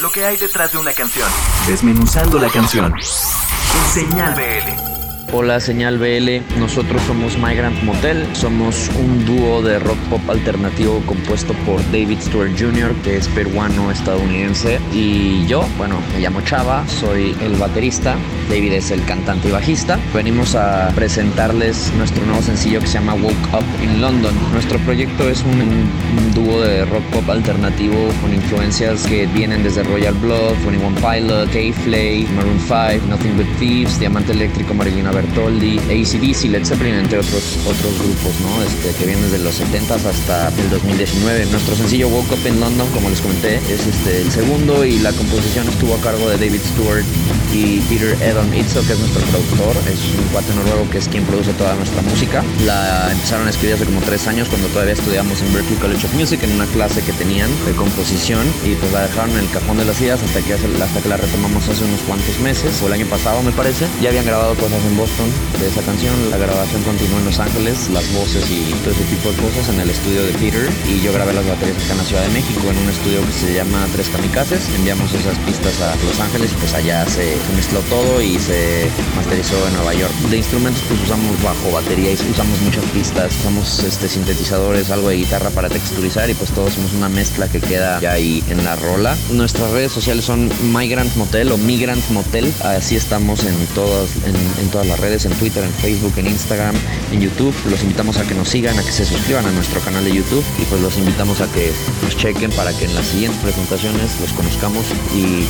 [0.00, 1.28] Lo que hay detrás de una canción.
[1.66, 2.94] Desmenuzando la canción.
[2.94, 4.89] En Señal BL.
[5.32, 11.54] Hola Señal BL, nosotros somos Migrant Motel, somos un dúo de rock pop alternativo compuesto
[11.64, 17.36] por David Stewart Jr., que es peruano estadounidense, y yo, bueno, me llamo Chava, soy
[17.42, 18.16] el baterista,
[18.50, 19.96] David es el cantante y bajista.
[20.12, 24.34] Venimos a presentarles nuestro nuevo sencillo que se llama Woke Up in London.
[24.52, 25.88] Nuestro proyecto es un,
[26.34, 32.26] dúo de rock pop alternativo con influencias que vienen desde Royal Blood, 21 Pilot, K-Flay,
[32.34, 37.98] Maroon 5, Nothing But Thieves, Diamante Eléctrico, Marilina Bertoldi, ACDC, Led Zeppelin, entre otros, otros
[37.98, 38.62] grupos, ¿no?
[38.62, 41.46] Este, que vienen desde los 70 hasta el 2019.
[41.46, 45.12] Nuestro sencillo Woke Up in London, como les comenté, es este, el segundo y la
[45.12, 47.04] composición estuvo a cargo de David Stewart
[47.52, 49.76] y Peter Edon Itzo, que es nuestro productor.
[49.92, 52.42] Es un cuate noruego que es quien produce toda nuestra música.
[52.64, 56.14] La empezaron a escribir hace como tres años cuando todavía estudiamos en Berklee College of
[56.14, 59.76] Music en una clase que tenían de composición y pues la dejaron en el cajón
[59.76, 62.94] de las ideas hasta que, hasta que la retomamos hace unos cuantos meses, o el
[62.94, 63.86] año pasado me parece.
[64.00, 66.14] Ya habían grabado cosas en De esa canción.
[66.30, 69.80] La grabación continuó en Los Ángeles, las voces y todo ese tipo de cosas en
[69.80, 70.70] el estudio de Peter.
[70.88, 73.32] Y yo grabé las baterías acá en la Ciudad de México en un estudio que
[73.32, 74.68] se llama Tres Kamikazes.
[74.76, 79.56] Enviamos esas pistas a Los Ángeles y pues allá se, mezcló todo y se masterizó
[79.66, 80.12] en Nueva York.
[80.30, 85.16] De instrumentos pues usamos bajo, batería y usamos muchas pistas, usamos este, sintetizadores, algo de
[85.16, 88.76] guitarra para texturizar y pues todos somos una mezcla que queda ya ahí en la
[88.76, 89.16] rola.
[89.32, 92.50] Nuestras redes sociales son Migrant Motel o Migrant Motel.
[92.62, 96.74] Así estamos en todas, en, en todas redes, en Twitter, en Facebook, en Instagram,
[97.12, 97.54] en YouTube.
[97.68, 100.44] Los invitamos a que nos sigan, a que se suscriban a nuestro canal de YouTube
[100.60, 101.72] y pues los invitamos a que
[102.02, 104.84] nos chequen para que en las siguientes presentaciones los conozcamos
[105.14, 105.46] y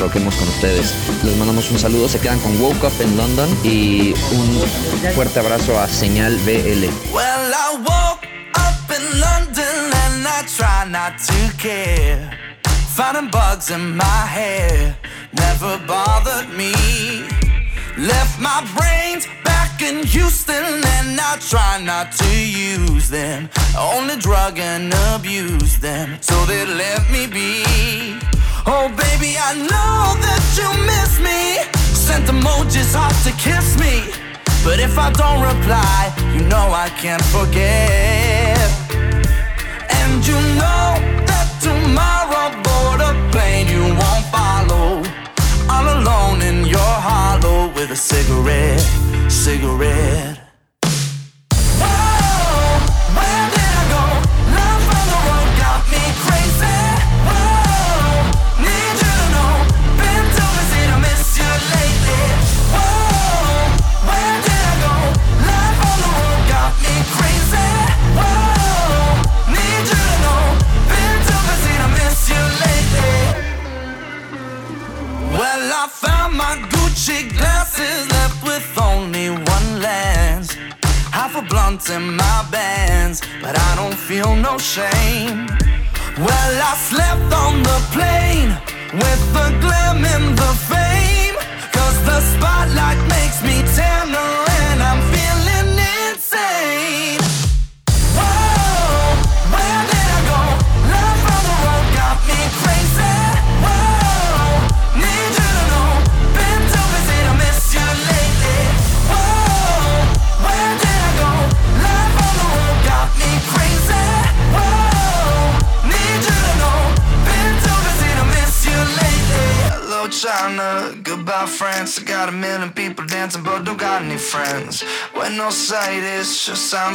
[0.00, 0.94] roquemos con ustedes.
[1.24, 5.78] Les mandamos un saludo, se quedan con Woke Up en London y un fuerte abrazo
[5.78, 6.86] a Señal BL.
[7.12, 7.46] Well,
[13.30, 14.96] bugs in my hair
[15.32, 17.35] never bothered me.
[17.98, 20.64] Left my brains back in Houston
[20.96, 23.48] and I try not to use them.
[23.78, 27.64] Only drug and abuse them so they let me be.
[28.66, 31.64] Oh, baby, I know that you miss me.
[31.94, 34.12] Sent emojis hard to kiss me.
[34.62, 38.58] But if I don't reply, you know I can't forget.
[39.88, 45.02] And you know that tomorrow board a plane you won't follow.
[45.70, 48.80] All alone in your hollow with a cigarette,
[49.30, 50.45] cigarette.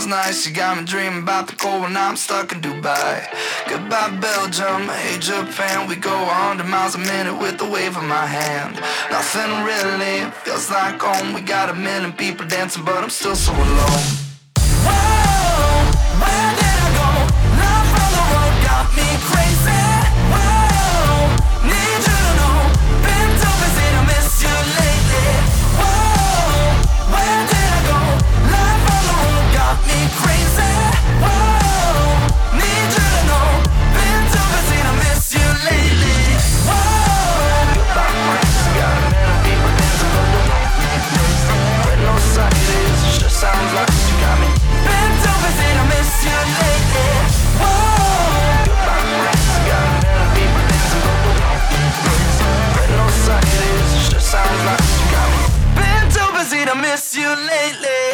[0.01, 0.47] Sounds nice.
[0.47, 3.27] You got me dreaming about the cold when I'm stuck in Dubai.
[3.67, 4.87] Goodbye, Belgium.
[4.87, 5.87] Hey, Japan.
[5.87, 8.75] We go 100 miles a minute with the wave of my hand.
[9.11, 11.33] Nothing really feels like home.
[11.33, 14.20] We got a million people dancing, but I'm still so alone.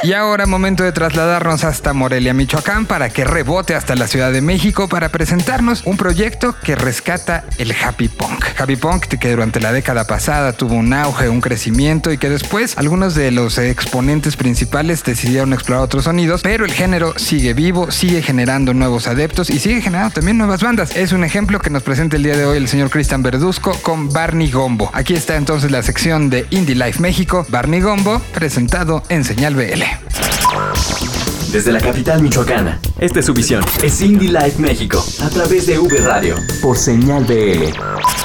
[0.07, 4.39] Y ahora momento de trasladarnos hasta Morelia, Michoacán, para que rebote hasta la Ciudad de
[4.41, 8.45] México para presentarnos un proyecto que rescata el happy punk.
[8.57, 12.77] Happy punk que durante la década pasada tuvo un auge, un crecimiento y que después
[12.77, 18.21] algunos de los exponentes principales decidieron explorar otros sonidos, pero el género sigue vivo, sigue
[18.21, 20.95] generando nuevos adeptos y sigue generando también nuevas bandas.
[20.95, 24.07] Es un ejemplo que nos presenta el día de hoy el señor Cristian Verduzco con
[24.07, 24.89] Barney Gombo.
[24.93, 29.96] Aquí está entonces la sección de Indie Life México, Barney Gombo, presentado en Señal BL.
[31.51, 33.63] Desde la capital michoacana, esta es su visión.
[33.81, 37.73] Es Indie Life México, a través de V Radio, por señal BL.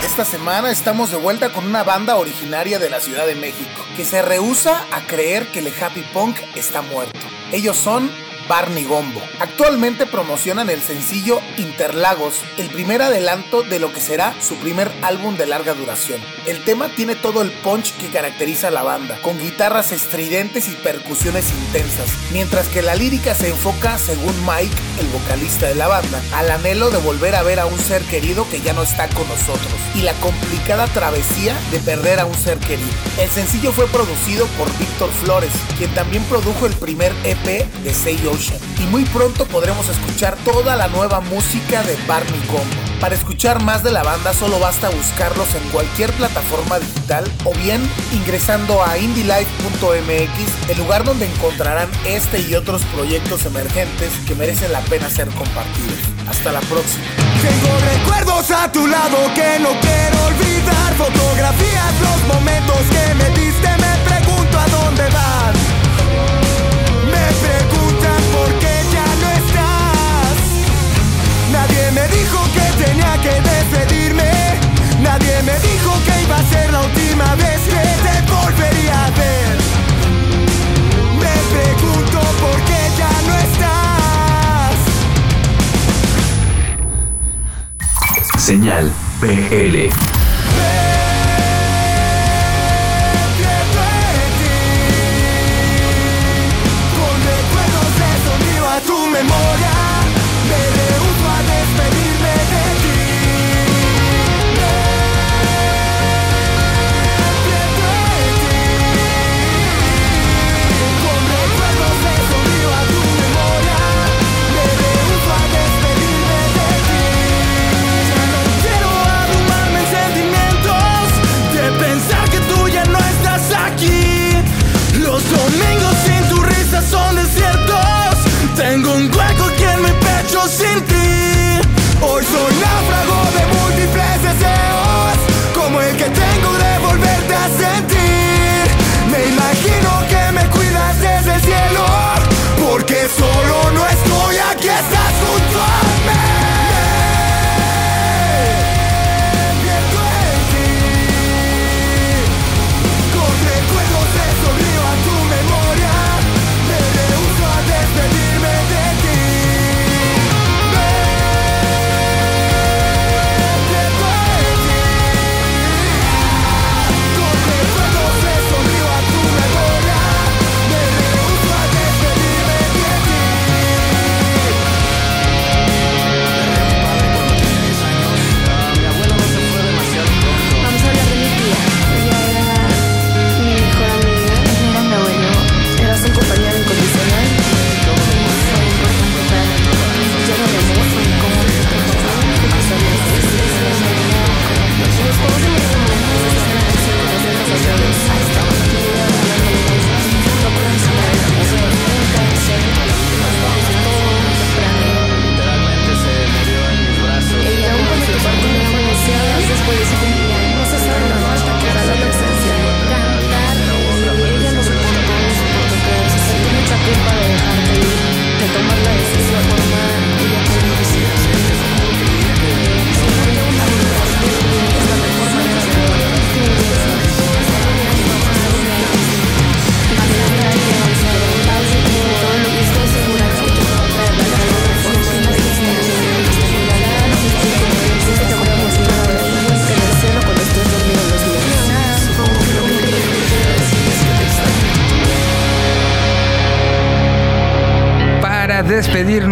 [0.05, 4.05] Esta semana estamos de vuelta con una banda originaria de la Ciudad de México, que
[4.05, 7.19] se rehúsa a creer que el happy punk está muerto.
[7.53, 8.11] Ellos son
[8.49, 9.21] Barney Gombo.
[9.41, 15.37] Actualmente promocionan el sencillo Interlagos, el primer adelanto de lo que será su primer álbum
[15.37, 16.21] de larga duración.
[16.47, 20.73] El tema tiene todo el punch que caracteriza a la banda, con guitarras estridentes y
[20.73, 26.23] percusiones intensas, mientras que la lírica se enfoca, según Mike, el vocalista de la banda,
[26.35, 29.29] al anhelo de volver a ver a un ser querido que ya no está con
[29.29, 32.89] nosotros, y la complicada travesía de perder a un ser querido.
[33.19, 38.17] El sencillo fue producido por Víctor Flores, quien también produjo el primer EP de Say
[38.33, 42.65] Y muy pronto podremos escuchar toda la nueva música de Barney Gombo.
[42.99, 47.83] Para escuchar más de la banda solo basta buscarlos en cualquier plataforma digital o bien
[48.15, 54.81] ingresando a indielife.mx, el lugar donde encontrarán este y otros proyectos emergentes que merecen la
[54.81, 55.99] pena ser compartidos.
[56.31, 57.05] Hasta la próxima.
[57.43, 60.95] Tengo recuerdos a tu lado que no quiero olvidar.
[60.97, 63.69] Fotografías, los momentos que me diste.
[63.77, 65.42] Me pregunto a dónde van.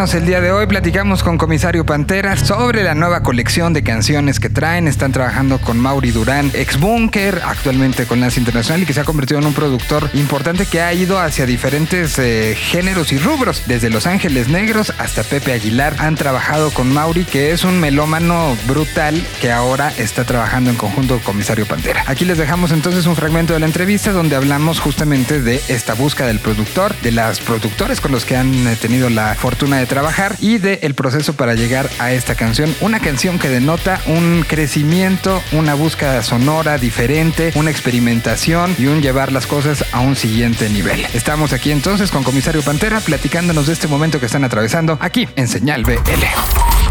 [0.00, 4.48] El día de hoy, platicamos con Comisario Pantera sobre la nueva colección de canciones que
[4.48, 4.88] traen.
[4.88, 9.04] Están trabajando con Mauri Durán, ex Bunker, actualmente con Lance Internacional y que se ha
[9.04, 13.64] convertido en un productor importante que ha ido hacia diferentes eh, géneros y rubros.
[13.66, 18.56] Desde Los Ángeles Negros hasta Pepe Aguilar han trabajado con Mauri, que es un melómano
[18.66, 22.04] brutal que ahora está trabajando en conjunto con Comisario Pantera.
[22.06, 26.28] Aquí les dejamos entonces un fragmento de la entrevista donde hablamos justamente de esta búsqueda
[26.28, 30.36] del productor, de las productores con los que han eh, tenido la fortuna de trabajar
[30.40, 32.74] y del proceso para llegar a esta canción.
[32.80, 39.32] Una canción que denota un crecimiento, una búsqueda sonora diferente, una experimentación y un llevar
[39.32, 41.04] las cosas a un siguiente nivel.
[41.12, 45.48] Estamos aquí entonces con Comisario Pantera platicándonos de este momento que están atravesando aquí en
[45.48, 45.96] Señal BL.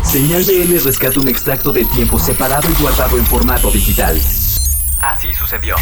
[0.04, 4.20] Señal BL rescata un extracto de tiempo separado y guardado en formato digital.
[5.02, 5.76] Así sucedió.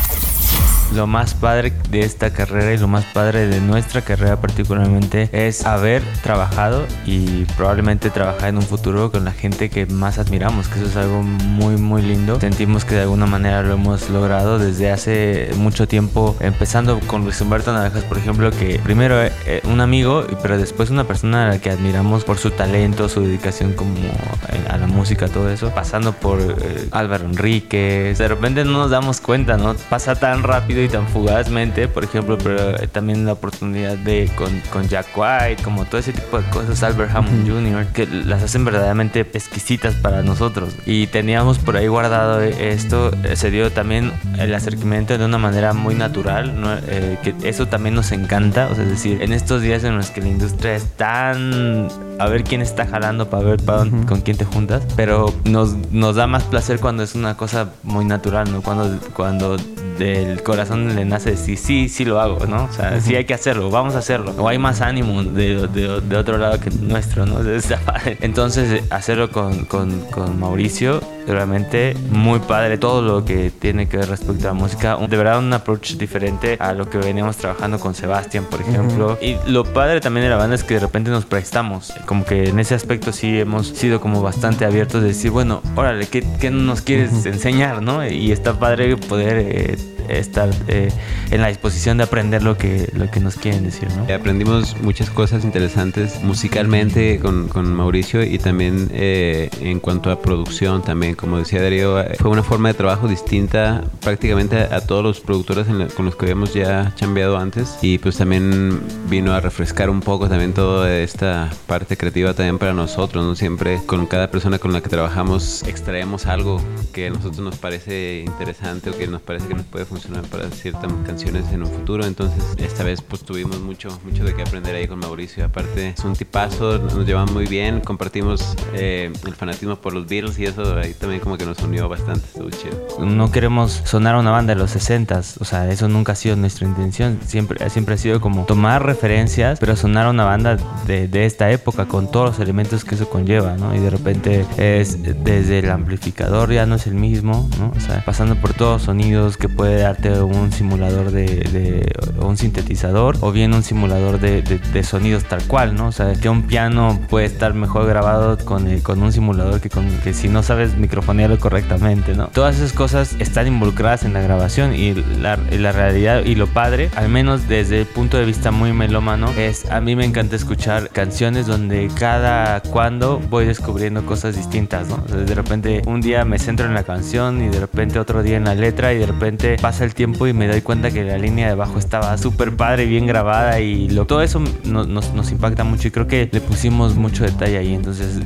[0.93, 5.65] Lo más padre de esta carrera y lo más padre de nuestra carrera particularmente es
[5.65, 10.79] haber trabajado y probablemente trabajar en un futuro con la gente que más admiramos, que
[10.79, 12.39] eso es algo muy muy lindo.
[12.39, 17.41] Sentimos que de alguna manera lo hemos logrado desde hace mucho tiempo, empezando con Luis
[17.41, 21.59] Humberto Navejas, por ejemplo, que primero eh, un amigo, pero después una persona a la
[21.59, 26.13] que admiramos por su talento, su dedicación como eh, a la música, todo eso, pasando
[26.13, 28.17] por eh, Álvaro Enríquez.
[28.17, 29.73] De repente no nos damos cuenta, ¿no?
[29.89, 34.61] Pasa tan rápido y tan fugazmente, por ejemplo, pero eh, también la oportunidad de con,
[34.71, 38.65] con Jack White, como todo ese tipo de cosas, Albert Hammond Jr., que las hacen
[38.65, 40.75] verdaderamente exquisitas para nosotros.
[40.85, 45.37] Y teníamos por ahí guardado eh, esto, eh, se dio también el acercamiento de una
[45.37, 46.75] manera muy natural, ¿no?
[46.87, 50.09] Eh, que eso también nos encanta, o sea, es decir, en estos días en los
[50.09, 51.87] que la industria es tan
[52.19, 56.15] a ver quién está jalando para ver para con quién te juntas, pero nos, nos
[56.15, 58.61] da más placer cuando es una cosa muy natural, ¿no?
[58.61, 59.57] Cuando, cuando
[59.97, 62.65] del corazón le nace decir, sí, sí lo hago, ¿no?
[62.65, 64.33] O sea, sí hay que hacerlo, vamos a hacerlo.
[64.37, 67.39] O hay más ánimo de, de- de otro lado que nuestro, ¿no?
[68.21, 74.09] Entonces, hacerlo con, con- con Mauricio, realmente muy padre todo lo que tiene que ver
[74.09, 74.97] respecto a la música.
[74.97, 79.17] De verdad, un approach diferente a lo que veníamos trabajando con Sebastián, por ejemplo.
[79.21, 81.93] Y lo padre también de la banda es que de repente nos prestamos.
[82.05, 86.07] Como que en ese aspecto sí hemos sido como bastante abiertos de decir, bueno, órale,
[86.07, 88.07] ¿qué, qué nos quieres enseñar, no?
[88.07, 89.77] Y está padre poder eh,
[90.09, 90.89] estar eh,
[91.31, 94.13] en la disposición de aprender lo que, lo que nos quieren decir, ¿no?
[94.13, 100.81] Aprendimos muchas cosas interesantes musicalmente con, con Mauricio y también eh, en cuanto a producción
[100.81, 105.19] también, como decía Darío, eh, fue una forma de trabajo distinta prácticamente a, todos los
[105.19, 109.89] productores la- con los que habíamos ya chambeado antes y pues también vino a refrescar
[109.89, 113.35] un poco también toda esta parte creativa también para nosotros, ¿no?
[113.35, 116.61] Siempre con cada persona con la que trabajamos extraemos algo
[116.93, 120.49] que a nosotros nos parece interesante o que nos parece que nos puede funcionar para
[120.51, 122.05] ciertas canciones en un futuro.
[122.05, 125.45] Entonces, esta vez pues tuvimos mucho, mucho de qué aprender ahí con Mauricio.
[125.45, 130.37] Aparte, es un tipazo, nos llevamos muy bien, compartimos eh, el fanatismo por los Beatles
[130.39, 133.05] y eso ahí como que nos unió bastante, estuvo chido.
[133.05, 136.35] no queremos sonar a una banda de los 60 o sea, eso nunca ha sido
[136.35, 141.07] nuestra intención, siempre, siempre ha sido como tomar referencias, pero sonar a una banda de,
[141.07, 143.73] de esta época con todos los elementos que eso conlleva, ¿no?
[143.75, 147.71] Y de repente es desde el amplificador ya no es el mismo, ¿no?
[147.75, 151.91] O sea, pasando por todos los sonidos que puede darte un simulador de, de-
[152.23, 155.87] un sintetizador o bien un simulador de, de- sonidos tal cual, ¿no?
[155.87, 159.69] O sea, que un piano puede estar mejor grabado con, eh, con un simulador que,
[159.69, 162.27] con, que si no sabes microfonearlo correctamente, ¿no?
[162.27, 166.47] Todas esas cosas están involucradas en la grabación y la, y la realidad y lo
[166.47, 170.35] padre, al menos desde el punto de vista muy melómano, es a mí me encanta
[170.35, 174.97] escuchar canciones donde cada cuando voy descubriendo cosas distintas, ¿no?
[174.97, 178.45] De repente un día me centro en la canción y de repente otro día en
[178.45, 181.47] la letra y de repente pasa el tiempo y me doy cuenta que la línea
[181.49, 185.89] de bajo estaba súper padre, bien grabada y lo, todo eso no- nos, impacta mucho
[185.89, 187.73] y creo que le pusimos mucho detalle ahí.
[187.75, 188.19] Entonces,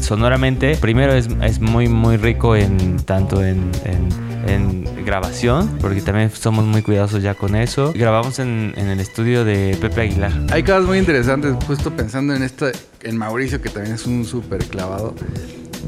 [0.00, 6.30] sonoramente, primero es, es muy, muy rico en tanto en, en- en grabación, porque también
[6.30, 7.92] somos muy cuidadosos ya con eso.
[7.94, 10.32] Grabamos en, en el estudio de Pepe Aguilar.
[10.52, 12.66] Hay cosas muy interesantes, justo pensando en esto,
[13.02, 15.14] en Mauricio, que también es un súper clavado.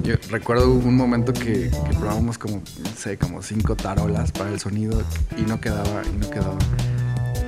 [0.02, 4.58] Yo recuerdo un momento que, que probamos como, no sé, como cinco tarolas para el
[4.60, 5.00] sonido
[5.38, 6.58] y no quedaba, y no quedaba.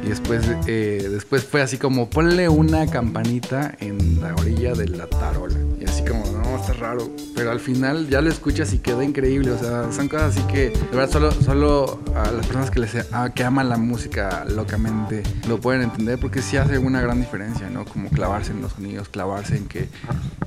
[0.03, 5.07] Y después, eh, después fue así como, ponle una campanita en la orilla de la
[5.07, 5.57] tarola.
[5.81, 7.09] Y así como, no, está raro.
[7.35, 9.53] Pero al final ya lo escuchas y quedó increíble.
[9.53, 13.13] O sea, son cosas así que, de verdad, solo, solo a las personas que, les,
[13.13, 17.71] ah, que aman la música locamente lo pueden entender porque sí hace una gran diferencia,
[17.71, 17.85] ¿no?
[17.85, 19.89] Como clavarse en los sonidos, clavarse en que,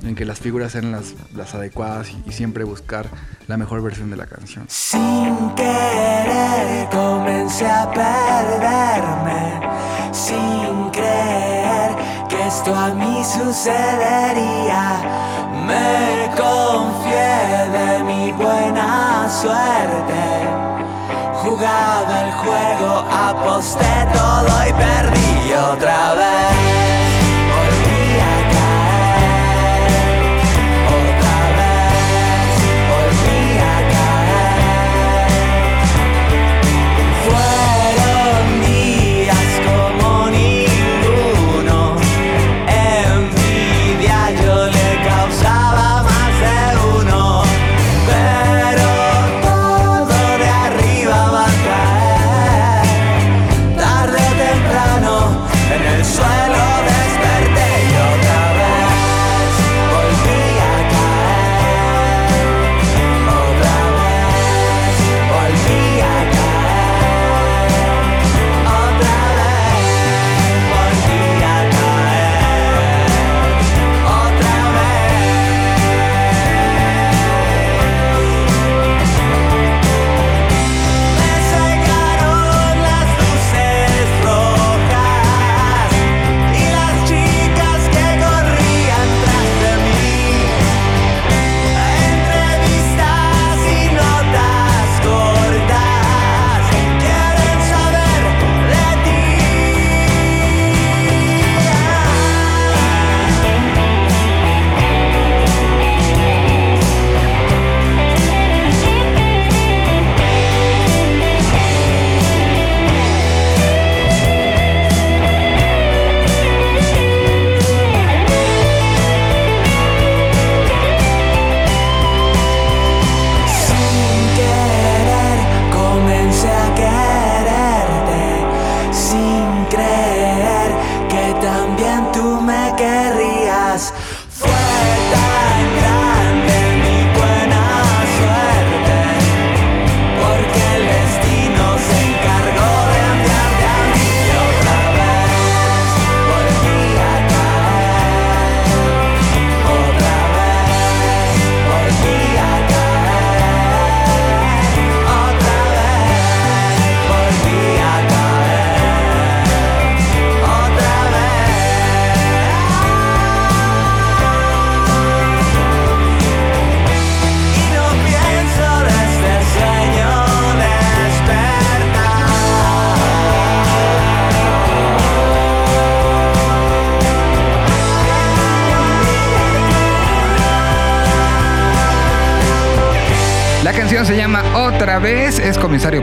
[0.02, 3.08] en que las figuras sean las, las adecuadas y, y siempre buscar
[3.46, 4.66] la mejor versión de la canción.
[4.68, 9.45] Sin querer comencé a perderme,
[10.12, 11.96] sin creer
[12.28, 15.00] que esto a mí sucedería.
[15.66, 20.24] Me confié de mi buena suerte.
[21.42, 26.85] Jugaba el juego, aposté todo y perdí otra vez.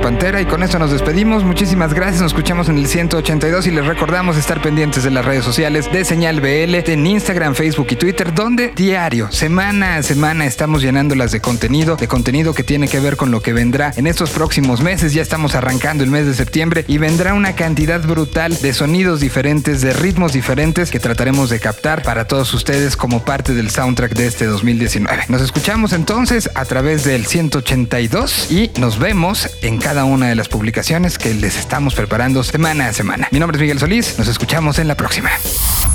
[0.03, 1.45] Pantera y con esto nos despedimos.
[1.45, 5.45] Muchísimas gracias, nos escuchamos en el 182 y les recordamos estar pendientes de las redes
[5.45, 10.81] sociales de Señal BL en Instagram, Facebook y Twitter, donde diario, semana a semana estamos
[10.81, 14.31] llenándolas de contenido, de contenido que tiene que ver con lo que vendrá en estos
[14.31, 15.13] próximos meses.
[15.13, 19.79] Ya estamos arrancando el mes de septiembre y vendrá una cantidad brutal de sonidos diferentes,
[19.79, 24.27] de ritmos diferentes que trataremos de captar para todos ustedes como parte del soundtrack de
[24.27, 25.27] este 2019.
[25.29, 30.49] Nos escuchamos entonces a través del 182 y nos vemos en cada una de las
[30.49, 33.27] publicaciones que les estamos preparando semana a semana.
[33.29, 35.29] Mi nombre es Miguel Solís, nos escuchamos en la próxima.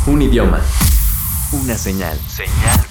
[0.06, 0.60] Un idioma.
[1.50, 2.16] Una señal.
[2.28, 2.87] Señal